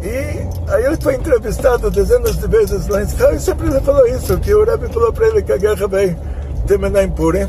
E 0.00 0.70
aí 0.70 0.84
ele 0.84 0.96
foi 0.96 1.16
entrevistado 1.16 1.90
dezenas 1.90 2.36
de 2.36 2.46
vezes 2.46 2.86
lá 2.86 3.00
em 3.00 3.06
Israel 3.06 3.34
e 3.34 3.40
sempre 3.40 3.66
ele 3.66 3.80
falou 3.80 4.06
isso, 4.06 4.38
que 4.38 4.54
o 4.54 4.64
Rebbe 4.64 4.86
falou 4.92 5.12
para 5.12 5.26
ele 5.26 5.42
que 5.42 5.52
a 5.52 5.56
guerra 5.56 5.88
vai 5.88 6.16
terminar 6.64 7.02
em 7.02 7.10
Purim. 7.10 7.48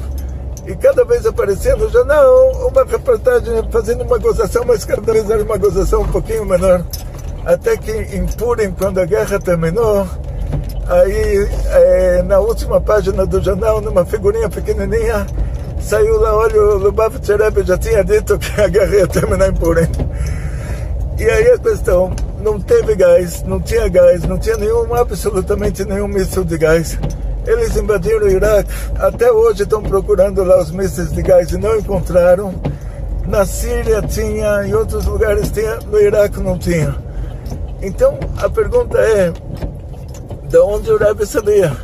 E 0.65 0.75
cada 0.75 1.05
vez 1.05 1.23
aparecia 1.27 1.75
no 1.75 1.88
jornal 1.91 2.67
uma 2.67 2.84
reportagem 2.84 3.53
fazendo 3.69 4.03
uma 4.05 4.17
gozação, 4.17 4.63
mas 4.65 4.84
cada 4.84 5.13
vez 5.13 5.29
era 5.29 5.43
uma 5.43 5.58
gozação 5.58 6.01
um 6.01 6.08
pouquinho 6.08 6.45
menor. 6.45 6.84
Até 7.45 7.77
que 7.77 7.91
em 7.91 8.25
Purim, 8.25 8.71
quando 8.71 8.99
a 8.99 9.05
guerra 9.05 9.39
terminou, 9.39 10.08
Aí, 10.88 11.50
é, 11.71 12.24
na 12.24 12.39
última 12.39 12.80
página 12.80 13.26
do 13.26 13.41
jornal, 13.41 13.82
numa 13.82 14.06
figurinha 14.06 14.48
pequenininha, 14.48 15.26
saiu 15.80 16.19
lá, 16.19 16.36
olha, 16.36 16.62
o 16.62 16.78
Lubavitch 16.78 17.28
Rebbe 17.30 17.63
já 17.63 17.78
tinha 17.78 18.04
dito 18.04 18.38
que 18.38 18.62
a 18.62 18.67
guerra 18.67 18.95
ia 18.95 19.08
terminar 19.08 19.50
em 19.50 19.54
Purim. 19.54 19.88
E 21.17 21.24
aí 21.24 21.52
a 21.52 21.58
questão, 21.58 22.13
não 22.39 22.60
teve 22.60 22.95
gás, 22.95 23.41
não 23.43 23.60
tinha 23.60 23.88
gás, 23.88 24.24
não 24.26 24.38
tinha 24.38 24.58
nenhum, 24.58 24.93
absolutamente 24.93 25.84
nenhum 25.86 26.08
míssil 26.08 26.43
de 26.43 26.58
gás. 26.58 27.00
Eles 27.48 27.76
invadiram 27.76 28.28
o 28.28 28.30
Iraque, 28.30 28.69
até 29.00 29.32
hoje 29.32 29.63
estão 29.63 29.82
procurando 29.82 30.43
lá 30.43 30.60
os 30.62 30.71
mísseis 30.71 31.12
de 31.12 31.21
gás 31.24 31.52
e 31.52 31.58
não 31.58 31.78
encontraram. 31.78 32.54
Na 33.28 33.43
Síria 33.43 34.04
tinha, 34.04 34.67
em 34.67 34.74
outros 34.76 35.06
lugares 35.06 35.50
tinha, 35.50 35.78
no 35.78 36.00
Iraque 36.00 36.39
não 36.39 36.60
tinha. 36.60 36.95
Então 37.82 38.19
a 38.38 38.50
pergunta 38.50 39.00
é, 39.00 39.32
de 40.56 40.60
onde 40.60 40.89
o 40.89 40.98
Rebbe 40.98 41.26
sabia. 41.26 41.76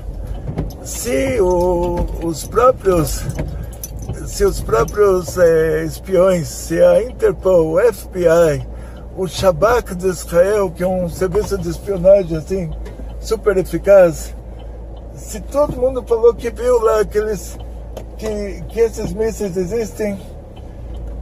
Se 0.81 1.41
o, 1.41 2.05
os 2.23 2.47
próprios 2.47 3.21
se 4.25 4.45
os 4.45 4.61
próprios 4.61 5.37
eh, 5.37 5.83
espiões, 5.83 6.47
se 6.47 6.81
a 6.81 7.03
Interpol, 7.03 7.73
o 7.73 7.93
FBI, 7.93 8.65
o 9.17 9.27
Shabak 9.27 9.93
de 9.93 10.07
Israel, 10.07 10.71
que 10.71 10.83
é 10.83 10.87
um 10.87 11.09
serviço 11.09 11.57
de 11.57 11.69
espionagem 11.69 12.37
assim 12.37 12.71
super 13.19 13.57
eficaz, 13.57 14.33
se 15.15 15.41
todo 15.41 15.75
mundo 15.75 16.01
falou 16.07 16.33
que 16.33 16.49
viu 16.49 16.79
lá 16.79 17.01
aqueles 17.01 17.57
que, 18.17 18.63
que 18.69 18.79
esses 18.79 19.11
mísseis 19.11 19.57
existem 19.57 20.17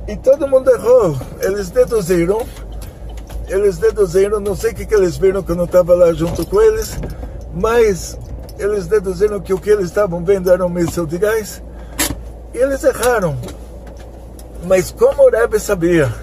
e 0.08 0.16
todo 0.16 0.48
mundo 0.48 0.70
errou, 0.70 1.18
eles 1.42 1.72
deduziram, 1.72 2.46
eles 3.48 3.80
deduziram, 3.80 4.40
não 4.40 4.56
sei 4.56 4.72
o 4.72 4.76
que, 4.76 4.86
que 4.86 4.94
eles 4.94 5.18
viram 5.18 5.42
que 5.42 5.52
eu 5.52 5.56
não 5.56 5.66
estava 5.66 5.96
lá 5.96 6.14
junto 6.14 6.46
com 6.46 6.62
eles, 6.62 6.96
mas 7.54 8.18
eles 8.58 8.88
deduziram 8.88 9.40
que 9.40 9.54
o 9.54 9.60
que 9.60 9.70
eles 9.70 9.86
estavam 9.86 10.24
vendo 10.24 10.52
era 10.52 10.66
um 10.66 10.70
míssil 10.70 11.06
de 11.06 11.18
gás 11.18 11.62
e 12.54 12.58
eles 12.58 12.84
erraram. 12.84 13.38
Mas 14.66 14.92
como 14.92 15.24
o 15.24 15.30
Rebbe 15.30 15.60
sabia, 15.60 16.14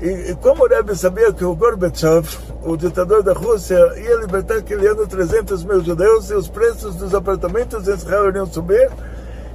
e, 0.00 0.30
e 0.30 0.34
como 0.36 0.64
o 0.64 0.68
Rebbe 0.68 0.94
sabia 0.96 1.32
que 1.32 1.44
o 1.44 1.54
Gorbachev, 1.54 2.28
o 2.62 2.76
ditador 2.76 3.22
da 3.22 3.32
Rússia, 3.32 3.76
ia 3.96 4.16
libertar 4.16 4.58
aquele 4.58 4.86
ano 4.86 5.06
300 5.06 5.64
mil 5.64 5.82
judeus 5.82 6.30
e 6.30 6.34
os 6.34 6.48
preços 6.48 6.94
dos 6.94 7.14
apartamentos 7.14 7.88
em 7.88 7.92
Israel 7.92 8.28
iriam 8.28 8.46
subir, 8.46 8.88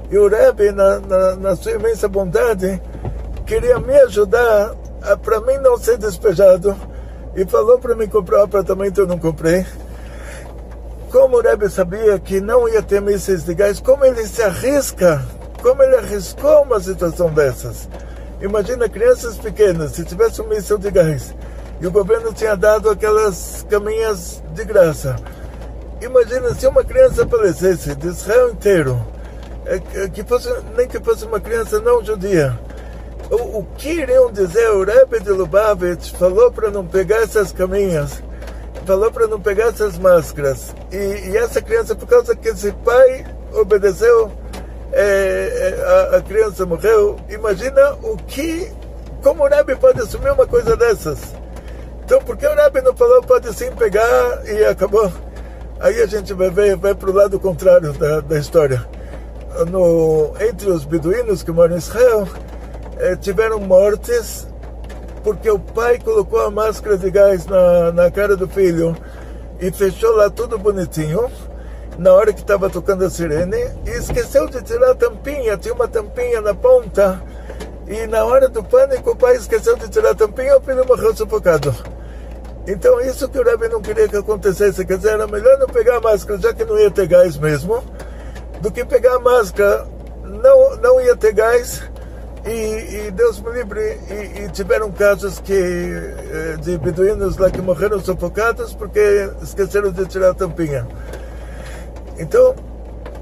e 0.10 0.18
o 0.18 0.28
Rebbe, 0.28 0.72
na, 0.72 1.00
na, 1.00 1.36
na 1.36 1.56
sua 1.56 1.74
imensa 1.74 2.08
bondade, 2.08 2.82
queria 3.46 3.80
me 3.80 3.96
ajudar 4.02 4.76
para 5.24 5.40
mim 5.42 5.58
não 5.60 5.78
ser 5.78 5.98
despejado 5.98 6.76
e 7.36 7.46
falou 7.46 7.78
para 7.78 7.96
mim 7.96 8.08
comprar 8.08 8.42
um 8.42 8.44
apartamento, 8.44 9.00
eu 9.00 9.08
não 9.08 9.18
comprei. 9.18 9.66
Como 11.12 11.38
o 11.38 11.42
Rebbe 11.42 11.70
sabia 11.70 12.20
que 12.20 12.42
não 12.42 12.68
ia 12.68 12.82
ter 12.82 13.02
mísseis 13.02 13.44
de 13.44 13.54
gás, 13.54 13.80
como 13.80 14.04
ele 14.04 14.26
se 14.28 14.44
arrisca, 14.44 15.26
como 15.62 15.82
ele 15.82 15.96
arriscou 15.96 16.64
uma 16.64 16.80
situação 16.80 17.34
dessas. 17.34 17.88
Imagina 18.42 18.90
crianças 18.90 19.38
pequenas, 19.38 19.94
se 19.94 20.04
tivesse 20.04 20.42
um 20.42 20.48
míssil 20.48 20.78
de 20.78 20.92
gás, 20.92 21.34
e 21.80 21.88
o 21.88 21.92
governo 21.92 22.34
tinha 22.34 22.56
dado 22.56 22.90
aquelas 22.90 23.66
caminhas 23.70 24.44
de 24.54 24.66
graça. 24.66 25.16
Imagina 26.02 26.54
se 26.54 26.68
uma 26.68 26.84
criança 26.84 27.26
falecesse 27.26 27.96
de 27.96 28.08
Israel 28.08 28.52
inteiro, 28.52 29.02
é, 29.66 29.82
é, 29.96 30.10
que 30.10 30.24
fosse, 30.24 30.54
nem 30.76 30.88
que 30.88 31.00
fosse 31.00 31.26
uma 31.26 31.40
criança 31.40 31.80
não 31.80 32.04
judia. 32.04 32.58
O, 33.32 33.60
o 33.60 33.68
que 33.78 33.90
iriam 33.90 34.32
dizer? 34.32 34.70
O 34.72 34.84
Rebbe 34.84 35.20
de 35.20 35.32
Lubavitch 35.32 36.12
falou 36.12 36.52
para 36.52 36.70
não 36.70 36.86
pegar 36.86 37.18
essas 37.18 37.52
caminhas, 37.52 38.22
falou 38.88 39.12
para 39.12 39.28
não 39.28 39.40
pegar 39.40 39.66
essas 39.66 40.00
máscaras. 40.00 40.74
E, 40.92 40.96
e, 41.30 41.38
essa 41.38 41.62
criança, 41.62 41.94
por 41.94 42.08
causa 42.08 42.34
que 42.34 42.48
esse 42.48 42.72
pai 42.72 43.26
obedeceu, 43.52 44.32
é, 44.94 45.04
é, 45.04 46.14
a, 46.14 46.18
a, 46.18 46.22
criança 46.22 46.66
morreu. 46.66 47.18
Imagina 47.30 47.98
o 48.02 48.16
que, 48.16 48.72
como 49.22 49.44
o 49.44 49.48
Rebbe 49.48 49.76
pode 49.76 50.00
assumir 50.00 50.32
uma 50.32 50.48
coisa 50.48 50.78
dessas? 50.78 51.20
Então, 52.06 52.20
por 52.22 52.38
que 52.38 52.48
o 52.48 52.56
Rebbe 52.56 52.82
não 52.82 52.96
falou 52.96 53.22
pode 53.22 53.54
sim 53.54 53.70
pegar 53.72 54.42
e 54.46 54.64
acabou? 54.64 55.12
Aí 55.82 56.02
a 56.02 56.08
gente 56.08 56.34
vai 56.34 56.50
ver, 56.50 56.78
vai 56.78 56.96
para 56.96 57.10
o 57.10 57.14
lado 57.14 57.38
contrário 57.40 57.92
da, 57.92 58.22
da 58.22 58.40
história. 58.40 58.88
No, 59.70 60.34
entre 60.40 60.70
os 60.70 60.86
beduínos 60.86 61.44
que 61.44 61.52
moram 61.52 61.76
em 61.76 61.80
Israel, 61.80 62.28
eh, 63.00 63.16
tiveram 63.18 63.60
mortes 63.60 64.48
porque 65.24 65.50
o 65.50 65.60
pai 65.60 66.00
colocou 66.00 66.42
a 66.42 66.52
máscara 66.52 66.98
de 66.98 67.10
gás 67.10 67.46
na, 67.46 67.92
na 67.92 68.12
cara 68.12 68.36
do 68.36 68.48
filho 68.48 68.96
e 69.60 69.72
fechou 69.72 70.16
lá 70.16 70.30
tudo 70.30 70.58
bonitinho. 70.58 71.30
Na 71.98 72.14
hora 72.14 72.32
que 72.32 72.42
estava 72.42 72.70
tocando 72.70 73.06
a 73.06 73.10
sirene 73.10 73.58
e 73.86 73.90
esqueceu 73.90 74.48
de 74.48 74.62
tirar 74.62 74.92
a 74.92 74.96
tampinha, 74.96 75.58
tinha 75.58 75.74
uma 75.74 75.88
tampinha 75.88 76.42
na 76.42 76.54
ponta. 76.54 77.22
E 77.88 78.06
na 78.06 78.24
hora 78.24 78.48
do 78.48 78.64
pânico 78.64 79.12
o 79.12 79.16
pai 79.16 79.36
esqueceu 79.36 79.76
de 79.76 79.90
tirar 79.90 80.12
a 80.12 80.16
tampinha 80.16 80.58
o 80.58 80.62
filho 80.62 80.86
morreu 80.86 81.16
sufocado. 81.16 81.74
Então 82.68 83.00
isso 83.00 83.30
que 83.30 83.40
o 83.40 83.44
Rebbe 83.44 83.70
não 83.70 83.82
queria 83.82 84.10
que 84.10 84.18
acontecesse, 84.18 84.86
quer 84.86 84.98
dizer, 84.98 85.14
era 85.14 85.26
melhor 85.26 85.58
não 85.58 85.68
pegar 85.68 85.98
a 85.98 86.02
máscara, 86.02 86.38
já 86.38 86.54
que 86.54 86.66
não 86.66 86.78
ia 86.78 86.92
ter 86.92 87.08
gás 87.08 87.38
mesmo, 87.38 87.82
do 88.62 88.70
que 88.70 88.84
pegar 88.84 89.16
a 89.16 89.20
máscara, 89.20 89.88
não, 90.22 90.76
não 90.76 91.00
ia 91.00 91.16
ter 91.16 91.34
gás, 91.34 91.82
e, 92.46 93.08
e, 93.08 93.12
Deus 93.12 93.40
me 93.42 93.52
livre, 93.52 94.00
e, 94.10 94.44
e, 94.44 94.50
tiveram 94.50 94.92
casos 94.92 95.40
que, 95.40 95.54
eh, 95.54 96.58
de 96.62 96.78
beduínos 96.78 97.38
lá 97.38 97.50
que 97.50 97.62
morreram 97.62 98.00
sufocados 98.00 98.74
porque 98.74 99.30
esqueceram 99.42 99.92
de 99.92 100.06
tirar 100.06 100.30
a 100.30 100.34
tampinha. 100.34 100.88
Então, 102.18 102.56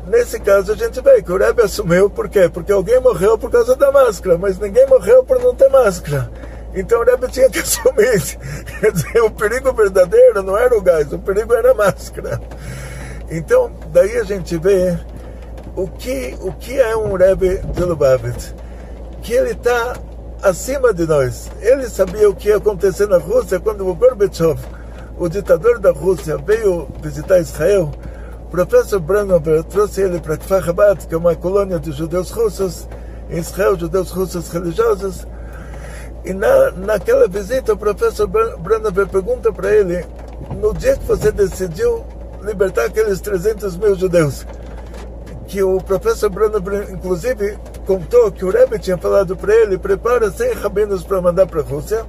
nesse 0.07 0.39
caso 0.39 0.73
a 0.73 0.75
gente 0.75 1.01
vê 1.01 1.21
que 1.21 1.31
o 1.31 1.37
Rebbe 1.37 1.63
assumiu, 1.63 2.09
por 2.09 2.29
quê? 2.29 2.49
Porque 2.49 2.71
alguém 2.71 2.99
morreu 2.99 3.37
por 3.37 3.49
causa 3.49 3.75
da 3.75 3.91
máscara, 3.91 4.37
mas 4.37 4.59
ninguém 4.59 4.85
morreu 4.87 5.23
por 5.23 5.39
não 5.39 5.55
ter 5.55 5.69
máscara. 5.69 6.29
Então 6.73 7.01
o 7.01 7.03
Rebbe 7.03 7.27
tinha 7.29 7.49
que 7.49 7.59
assumir. 7.59 8.37
Quer 8.79 8.91
dizer, 8.91 9.21
o 9.21 9.31
perigo 9.31 9.73
verdadeiro 9.73 10.43
não 10.43 10.57
era 10.57 10.77
o 10.77 10.81
gás, 10.81 11.11
o 11.11 11.19
perigo 11.19 11.53
era 11.53 11.71
a 11.71 11.73
máscara. 11.73 12.39
Então, 13.31 13.71
daí 13.91 14.17
a 14.17 14.23
gente 14.23 14.55
vê 14.57 14.99
o 15.75 15.87
que, 15.87 16.37
o 16.41 16.51
que 16.51 16.79
é 16.79 16.95
um 16.95 17.15
Rebbe 17.15 17.57
de 17.73 17.83
Lubavitch 17.83 18.64
que 19.25 19.33
ele 19.33 19.51
está 19.51 19.97
acima 20.43 20.93
de 20.93 21.07
nós. 21.07 21.49
Ele 21.59 21.89
sabia 21.89 22.29
o 22.29 22.35
que 22.35 22.49
ia 22.49 22.57
acontecer 22.57 23.07
na 23.07 23.17
Rússia 23.17 23.59
quando 23.59 23.87
o 23.87 23.95
Gorbachev, 23.95 24.59
o 25.17 25.27
ditador 25.27 25.79
da 25.79 25.91
Rússia, 25.91 26.37
veio 26.37 26.87
visitar 27.01 27.39
Israel. 27.39 27.91
O 28.43 28.49
professor 28.51 28.99
Branover 28.99 29.63
trouxe 29.63 30.01
ele 30.01 30.19
para 30.19 30.37
Kfar 30.37 30.63
Chabad, 30.63 31.07
que 31.07 31.15
é 31.15 31.17
uma 31.17 31.35
colônia 31.35 31.79
de 31.79 31.91
judeus 31.91 32.29
russos, 32.29 32.87
em 33.27 33.39
Israel, 33.39 33.75
judeus 33.75 34.11
russos 34.11 34.47
religiosos. 34.49 35.25
E 36.23 36.31
na, 36.31 36.69
naquela 36.71 37.27
visita, 37.27 37.73
o 37.73 37.77
professor 37.77 38.27
Branover 38.27 39.07
pergunta 39.07 39.51
para 39.51 39.73
ele: 39.73 40.05
no 40.61 40.71
dia 40.71 40.95
que 40.97 41.05
você 41.05 41.31
decidiu 41.31 42.05
libertar 42.43 42.85
aqueles 42.85 43.19
300 43.21 43.75
mil 43.77 43.95
judeus, 43.95 44.45
que 45.47 45.63
o 45.63 45.81
professor 45.81 46.29
Branover, 46.29 46.91
inclusive, 46.91 47.57
contou 47.85 48.31
que 48.31 48.43
o 48.43 48.49
Rebbe 48.49 48.79
tinha 48.79 48.97
falado 48.97 49.35
para 49.35 49.53
ele: 49.55 49.77
prepara 49.77 50.29
100 50.29 50.53
rabinos 50.53 51.03
para 51.03 51.21
mandar 51.21 51.45
para 51.45 51.61
a 51.61 51.63
Rússia, 51.63 52.05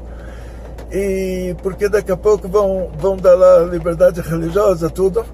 e 0.90 1.54
porque 1.62 1.88
daqui 1.88 2.10
a 2.10 2.16
pouco 2.16 2.48
vão, 2.48 2.90
vão 2.98 3.16
dar 3.16 3.34
lá 3.34 3.58
liberdade 3.60 4.20
religiosa, 4.20 4.90
tudo. 4.90 5.24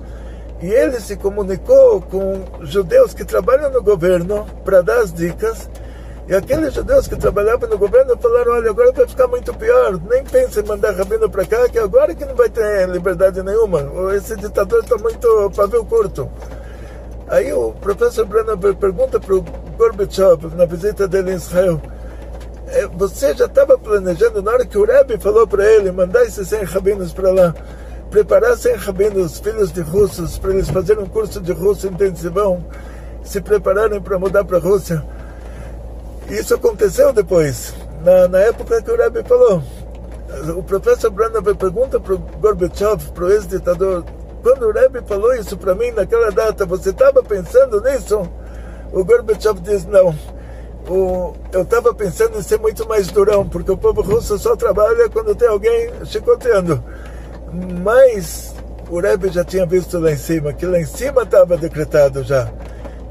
E 0.61 0.67
ele 0.67 1.01
se 1.01 1.17
comunicou 1.17 2.01
com 2.03 2.45
judeus 2.61 3.13
que 3.13 3.25
trabalham 3.25 3.71
no 3.71 3.83
governo 3.83 4.47
para 4.65 4.81
dar 4.81 4.99
as 5.01 5.13
dicas. 5.13 5.69
E 6.29 6.35
aqueles 6.35 6.73
judeus 6.73 7.09
que 7.09 7.17
trabalhavam 7.17 7.69
no 7.69 7.77
governo 7.77 8.17
falaram: 8.17 8.53
olha, 8.53 8.71
agora 8.71 8.93
vai 8.93 9.09
ficar 9.09 9.27
muito 9.27 9.53
pior, 9.55 10.01
nem 10.09 10.23
pense 10.23 10.61
em 10.61 10.63
mandar 10.63 10.95
rabino 10.95 11.29
para 11.29 11.45
cá, 11.45 11.69
que 11.69 11.79
agora 11.79 12.15
que 12.15 12.25
não 12.25 12.37
vai 12.37 12.49
ter 12.49 12.89
liberdade 12.89 13.43
nenhuma. 13.43 13.91
Esse 14.15 14.37
ditador 14.37 14.85
está 14.85 14.97
muito 14.99 15.51
pavio 15.57 15.85
curto. 15.85 16.31
Aí 17.29 17.53
o 17.53 17.73
professor 17.73 18.27
Brenner 18.27 18.57
pergunta 18.77 19.19
para 19.19 19.35
o 19.35 19.45
Gorbachev, 19.77 20.55
na 20.57 20.65
visita 20.65 21.07
dele 21.09 21.33
em 21.33 21.37
Israel, 21.37 21.81
é, 22.69 22.87
você 22.87 23.35
já 23.35 23.47
estava 23.47 23.77
planejando, 23.79 24.43
na 24.43 24.53
hora 24.53 24.67
que 24.67 24.79
o 24.79 24.85
Rebbe 24.85 25.19
falou 25.19 25.47
para 25.47 25.65
ele 25.65 25.91
mandar 25.93 26.25
esses 26.25 26.49
100 26.49 26.65
rabinos 26.65 27.13
para 27.13 27.31
lá, 27.33 27.55
preparar 28.11 28.57
100 28.57 28.77
rabinos, 28.77 29.39
filhos 29.41 29.73
de 29.73 29.81
russos, 29.81 30.39
para 30.39 30.53
eles 30.53 30.69
fazerem 30.69 31.03
um 31.03 31.09
curso 31.09 31.41
de 31.41 31.53
russo 31.53 31.87
intensivão, 31.87 32.65
se 33.23 33.41
prepararem 33.41 34.01
para 34.01 34.19
mudar 34.19 34.45
para 34.45 34.59
a 34.59 34.61
Rússia. 34.61 35.05
Isso 36.29 36.55
aconteceu 36.55 37.13
depois, 37.13 37.75
na, 38.05 38.29
na 38.29 38.39
época 38.39 38.81
que 38.81 38.91
o 38.91 38.97
Rebbe 38.97 39.23
falou. 39.25 39.63
O 40.57 40.63
professor 40.63 41.11
Brenner 41.11 41.43
pergunta 41.55 42.01
para 42.01 42.15
o 42.15 42.19
Gorbachev, 42.19 43.13
para 43.13 43.25
o 43.25 43.31
ex-ditador 43.31 44.05
quando 44.43 44.67
o 44.67 44.73
Rebbe 44.73 45.01
falou 45.07 45.33
isso 45.35 45.57
para 45.57 45.75
mim 45.75 45.93
naquela 45.93 46.31
data, 46.33 46.67
você 46.67 46.91
estava 46.91 47.23
pensando 47.23 47.81
nisso? 47.81 48.29
O 48.93 49.05
Gorbachev 49.05 49.61
diz: 49.61 49.85
não. 49.87 50.15
O, 50.89 51.35
eu 51.53 51.63
estava 51.63 51.95
pensando 51.95 52.39
em 52.39 52.43
ser 52.43 52.59
muito 52.59 52.87
mais 52.89 53.07
durão, 53.09 53.49
porque 53.49 53.71
o 53.71 53.77
povo 53.77 54.03
russo 54.03 54.37
só 54.39 54.57
trabalha 54.57 55.09
quando 55.09 55.35
tem 55.35 55.49
alguém 55.49 55.91
chicoteando. 56.05 56.83
Mas 57.83 58.55
o 58.91 59.01
Rebbe 59.01 59.29
já 59.29 59.45
tinha 59.45 59.65
visto 59.65 59.99
lá 59.99 60.11
em 60.11 60.17
cima, 60.17 60.53
que 60.53 60.67
lá 60.67 60.79
em 60.79 60.85
cima 60.85 61.23
estava 61.23 61.57
decretado 61.57 62.25
já. 62.25 62.51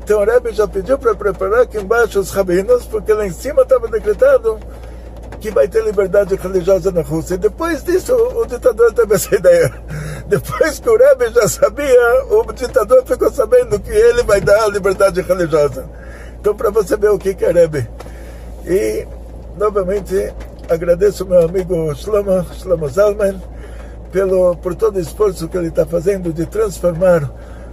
Então 0.03 0.19
o 0.21 0.25
Rebbe 0.25 0.51
já 0.51 0.67
pediu 0.67 0.97
para 0.99 1.15
preparar 1.15 1.61
aqui 1.61 1.77
embaixo 1.77 2.19
os 2.19 2.31
rabinos, 2.31 2.85
porque 2.85 3.13
lá 3.13 3.25
em 3.25 3.31
cima 3.31 3.61
estava 3.61 3.87
decretado 3.87 4.59
que 5.39 5.49
vai 5.49 5.67
ter 5.67 5.83
liberdade 5.83 6.35
religiosa 6.35 6.91
na 6.91 7.01
Rússia. 7.01 7.35
E 7.35 7.37
depois 7.37 7.83
disso, 7.83 8.13
o 8.13 8.45
ditador 8.45 8.93
teve 8.93 9.15
essa 9.15 9.33
ideia. 9.35 9.73
Depois 10.27 10.79
que 10.79 10.89
o 10.89 10.97
Rebbe 10.97 11.31
já 11.33 11.47
sabia, 11.47 12.25
o 12.29 12.51
ditador 12.53 13.03
ficou 13.05 13.31
sabendo 13.31 13.79
que 13.79 13.91
ele 13.91 14.23
vai 14.23 14.41
dar 14.41 14.63
a 14.63 14.67
liberdade 14.67 15.21
religiosa. 15.21 15.89
Então, 16.39 16.55
para 16.55 16.69
você 16.69 16.97
ver 16.97 17.09
o 17.09 17.19
que 17.19 17.35
é 17.43 17.51
Rebbe. 17.51 17.87
E, 18.65 19.07
novamente, 19.57 20.33
agradeço 20.69 21.25
meu 21.25 21.45
amigo 21.45 21.93
Shlomo, 21.95 22.45
Shlomo 22.53 22.89
Zalman, 22.89 23.41
pelo, 24.11 24.55
por 24.57 24.75
todo 24.75 24.97
o 24.97 24.99
esforço 24.99 25.47
que 25.47 25.57
ele 25.57 25.67
está 25.67 25.85
fazendo 25.85 26.33
de 26.33 26.45
transformar 26.45 27.29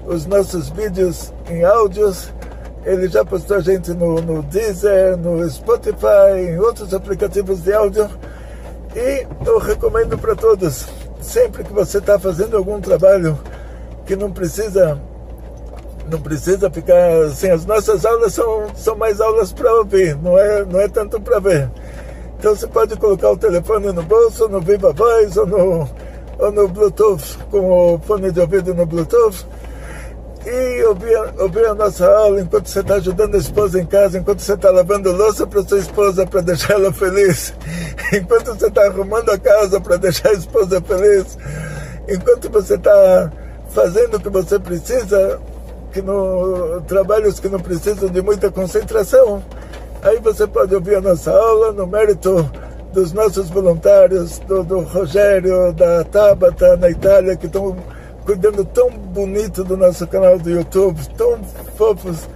os 0.06 0.26
nossos 0.26 0.68
vídeos 0.70 1.32
em 1.48 1.64
áudios 1.64 2.32
ele 2.88 3.06
já 3.08 3.22
postou 3.22 3.58
a 3.58 3.60
gente 3.60 3.92
no, 3.92 4.20
no 4.22 4.42
Deezer, 4.42 5.16
no 5.18 5.48
Spotify, 5.50 6.38
em 6.38 6.58
outros 6.58 6.94
aplicativos 6.94 7.62
de 7.62 7.72
áudio. 7.72 8.08
E 8.96 9.26
eu 9.44 9.58
recomendo 9.58 10.16
para 10.16 10.34
todos, 10.34 10.86
sempre 11.20 11.64
que 11.64 11.72
você 11.72 11.98
está 11.98 12.18
fazendo 12.18 12.56
algum 12.56 12.80
trabalho 12.80 13.38
que 14.06 14.16
não 14.16 14.30
precisa 14.30 15.00
não 16.10 16.20
precisa 16.20 16.70
ficar 16.70 17.24
assim, 17.26 17.50
as 17.50 17.66
nossas 17.66 18.06
aulas 18.06 18.32
são, 18.32 18.66
são 18.74 18.96
mais 18.96 19.20
aulas 19.20 19.52
para 19.52 19.72
ouvir, 19.74 20.16
não 20.16 20.38
é, 20.38 20.64
não 20.64 20.80
é 20.80 20.88
tanto 20.88 21.20
para 21.20 21.38
ver. 21.38 21.70
Então 22.38 22.56
você 22.56 22.66
pode 22.66 22.96
colocar 22.96 23.30
o 23.30 23.36
telefone 23.36 23.92
no 23.92 24.02
bolso, 24.02 24.48
no 24.48 24.60
Viva 24.60 24.92
Voz 24.92 25.36
ou 25.36 25.46
no, 25.46 25.88
ou 26.38 26.52
no 26.52 26.68
Bluetooth, 26.68 27.38
com 27.50 27.94
o 27.94 27.98
fone 27.98 28.32
de 28.32 28.40
ouvido 28.40 28.72
no 28.72 28.86
Bluetooth 28.86 29.46
e 30.46 30.84
ouvir, 30.84 31.16
ouvir 31.38 31.66
a 31.66 31.74
nossa 31.74 32.06
aula 32.06 32.40
enquanto 32.40 32.68
você 32.68 32.80
está 32.80 32.94
ajudando 32.94 33.34
a 33.34 33.38
esposa 33.38 33.80
em 33.80 33.86
casa, 33.86 34.18
enquanto 34.18 34.40
você 34.40 34.54
está 34.54 34.70
lavando 34.70 35.12
louça 35.12 35.46
para 35.46 35.62
sua 35.62 35.78
esposa 35.78 36.26
para 36.26 36.40
deixar 36.40 36.74
ela 36.74 36.92
feliz, 36.92 37.52
enquanto 38.12 38.54
você 38.54 38.66
está 38.66 38.86
arrumando 38.86 39.30
a 39.30 39.38
casa 39.38 39.80
para 39.80 39.96
deixar 39.96 40.30
a 40.30 40.34
esposa 40.34 40.80
feliz, 40.80 41.38
enquanto 42.08 42.50
você 42.50 42.74
está 42.74 43.32
fazendo 43.70 44.16
o 44.16 44.20
que 44.20 44.28
você 44.28 44.58
precisa, 44.58 45.40
que 45.92 46.00
no 46.00 46.80
trabalhos 46.86 47.40
que 47.40 47.48
não 47.48 47.60
precisam 47.60 48.08
de 48.08 48.22
muita 48.22 48.50
concentração, 48.50 49.42
aí 50.02 50.18
você 50.20 50.46
pode 50.46 50.74
ouvir 50.74 50.96
a 50.96 51.00
nossa 51.00 51.30
aula 51.30 51.72
no 51.72 51.86
mérito 51.86 52.48
dos 52.92 53.12
nossos 53.12 53.50
voluntários, 53.50 54.38
do, 54.40 54.62
do 54.64 54.80
Rogério, 54.80 55.72
da 55.72 56.04
Tabata 56.04 56.76
na 56.76 56.90
Itália, 56.90 57.36
que 57.36 57.46
estão 57.46 57.76
cuidando 58.28 58.62
tão 58.62 58.90
bonito 58.90 59.64
do 59.64 59.74
nosso 59.74 60.06
canal 60.06 60.38
do 60.38 60.50
YouTube, 60.50 61.00
tão 61.16 61.42
fofos, 61.78 62.28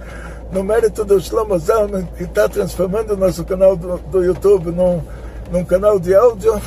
no 0.51 0.63
mérito 0.63 1.05
do 1.05 1.19
Shlomo 1.19 1.59
Zalman, 1.59 2.07
que 2.17 2.23
está 2.23 2.49
transformando 2.49 3.13
o 3.13 3.15
nosso 3.15 3.45
canal 3.45 3.75
do, 3.75 3.99
do 3.99 4.23
YouTube 4.23 4.71
num, 4.71 5.03
num 5.51 5.63
canal 5.63 5.99
de 5.99 6.15
áudio, 6.15 6.59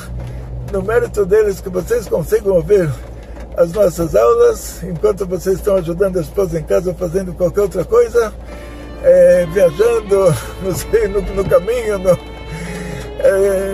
no 0.72 0.80
mérito 0.80 1.26
deles 1.26 1.60
que 1.60 1.68
vocês 1.68 2.06
consigam 2.06 2.54
ouvir 2.54 2.88
as 3.56 3.72
nossas 3.72 4.14
aulas 4.14 4.80
enquanto 4.84 5.26
vocês 5.26 5.56
estão 5.56 5.74
ajudando 5.74 6.18
a 6.18 6.22
esposa 6.22 6.60
em 6.60 6.62
casa 6.62 6.94
fazendo 6.94 7.34
qualquer 7.34 7.62
outra 7.62 7.84
coisa, 7.84 8.32
é, 9.02 9.44
viajando, 9.52 10.32
não 10.62 10.72
sei, 10.72 11.08
no, 11.08 11.20
no 11.20 11.44
caminho, 11.44 11.98
no, 11.98 12.10
é, 13.18 13.65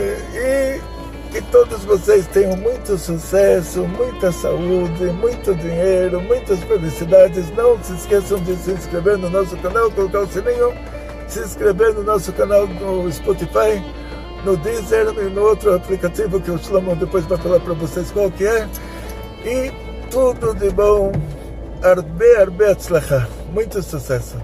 todos 1.53 1.85
vocês 1.85 2.27
tenham 2.29 2.57
muito 2.57 2.97
sucesso, 2.97 3.87
muita 3.87 4.33
saúde, 4.33 5.05
muito 5.21 5.55
dinheiro, 5.55 6.21
muitas 6.23 6.59
felicidades. 6.61 7.51
Não 7.51 7.81
se 7.85 7.93
esqueçam 7.93 8.41
de 8.41 8.57
se 8.57 8.73
inscrever 8.73 9.19
no 9.19 9.29
nosso 9.29 9.55
canal, 9.59 9.91
colocar 9.91 10.21
o 10.21 10.27
sininho, 10.27 10.73
se 11.29 11.41
inscrever 11.41 11.93
no 11.93 12.03
nosso 12.03 12.33
canal 12.33 12.67
no 12.67 13.13
Spotify, 13.13 13.85
no 14.45 14.57
Deezer 14.57 15.09
e 15.19 15.29
no 15.29 15.43
outro 15.43 15.75
aplicativo 15.75 16.41
que 16.41 16.51
o 16.51 16.59
Shlomo 16.59 16.97
depois 16.97 17.27
vai 17.27 17.39
falar 17.39 17.61
para 17.61 17.75
vocês 17.75 18.11
qual 18.11 18.31
que 18.31 18.47
é. 18.47 18.67
E 19.45 19.71
tudo 20.11 20.55
de 20.55 20.71
bom. 20.71 21.13
Arbe, 21.83 22.37
arbe, 22.37 22.65
Muito 23.53 23.83
sucesso. 23.83 24.37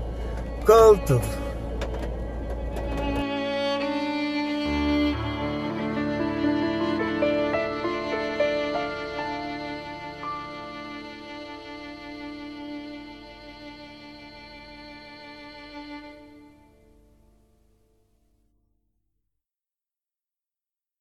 Kol 0.67 0.99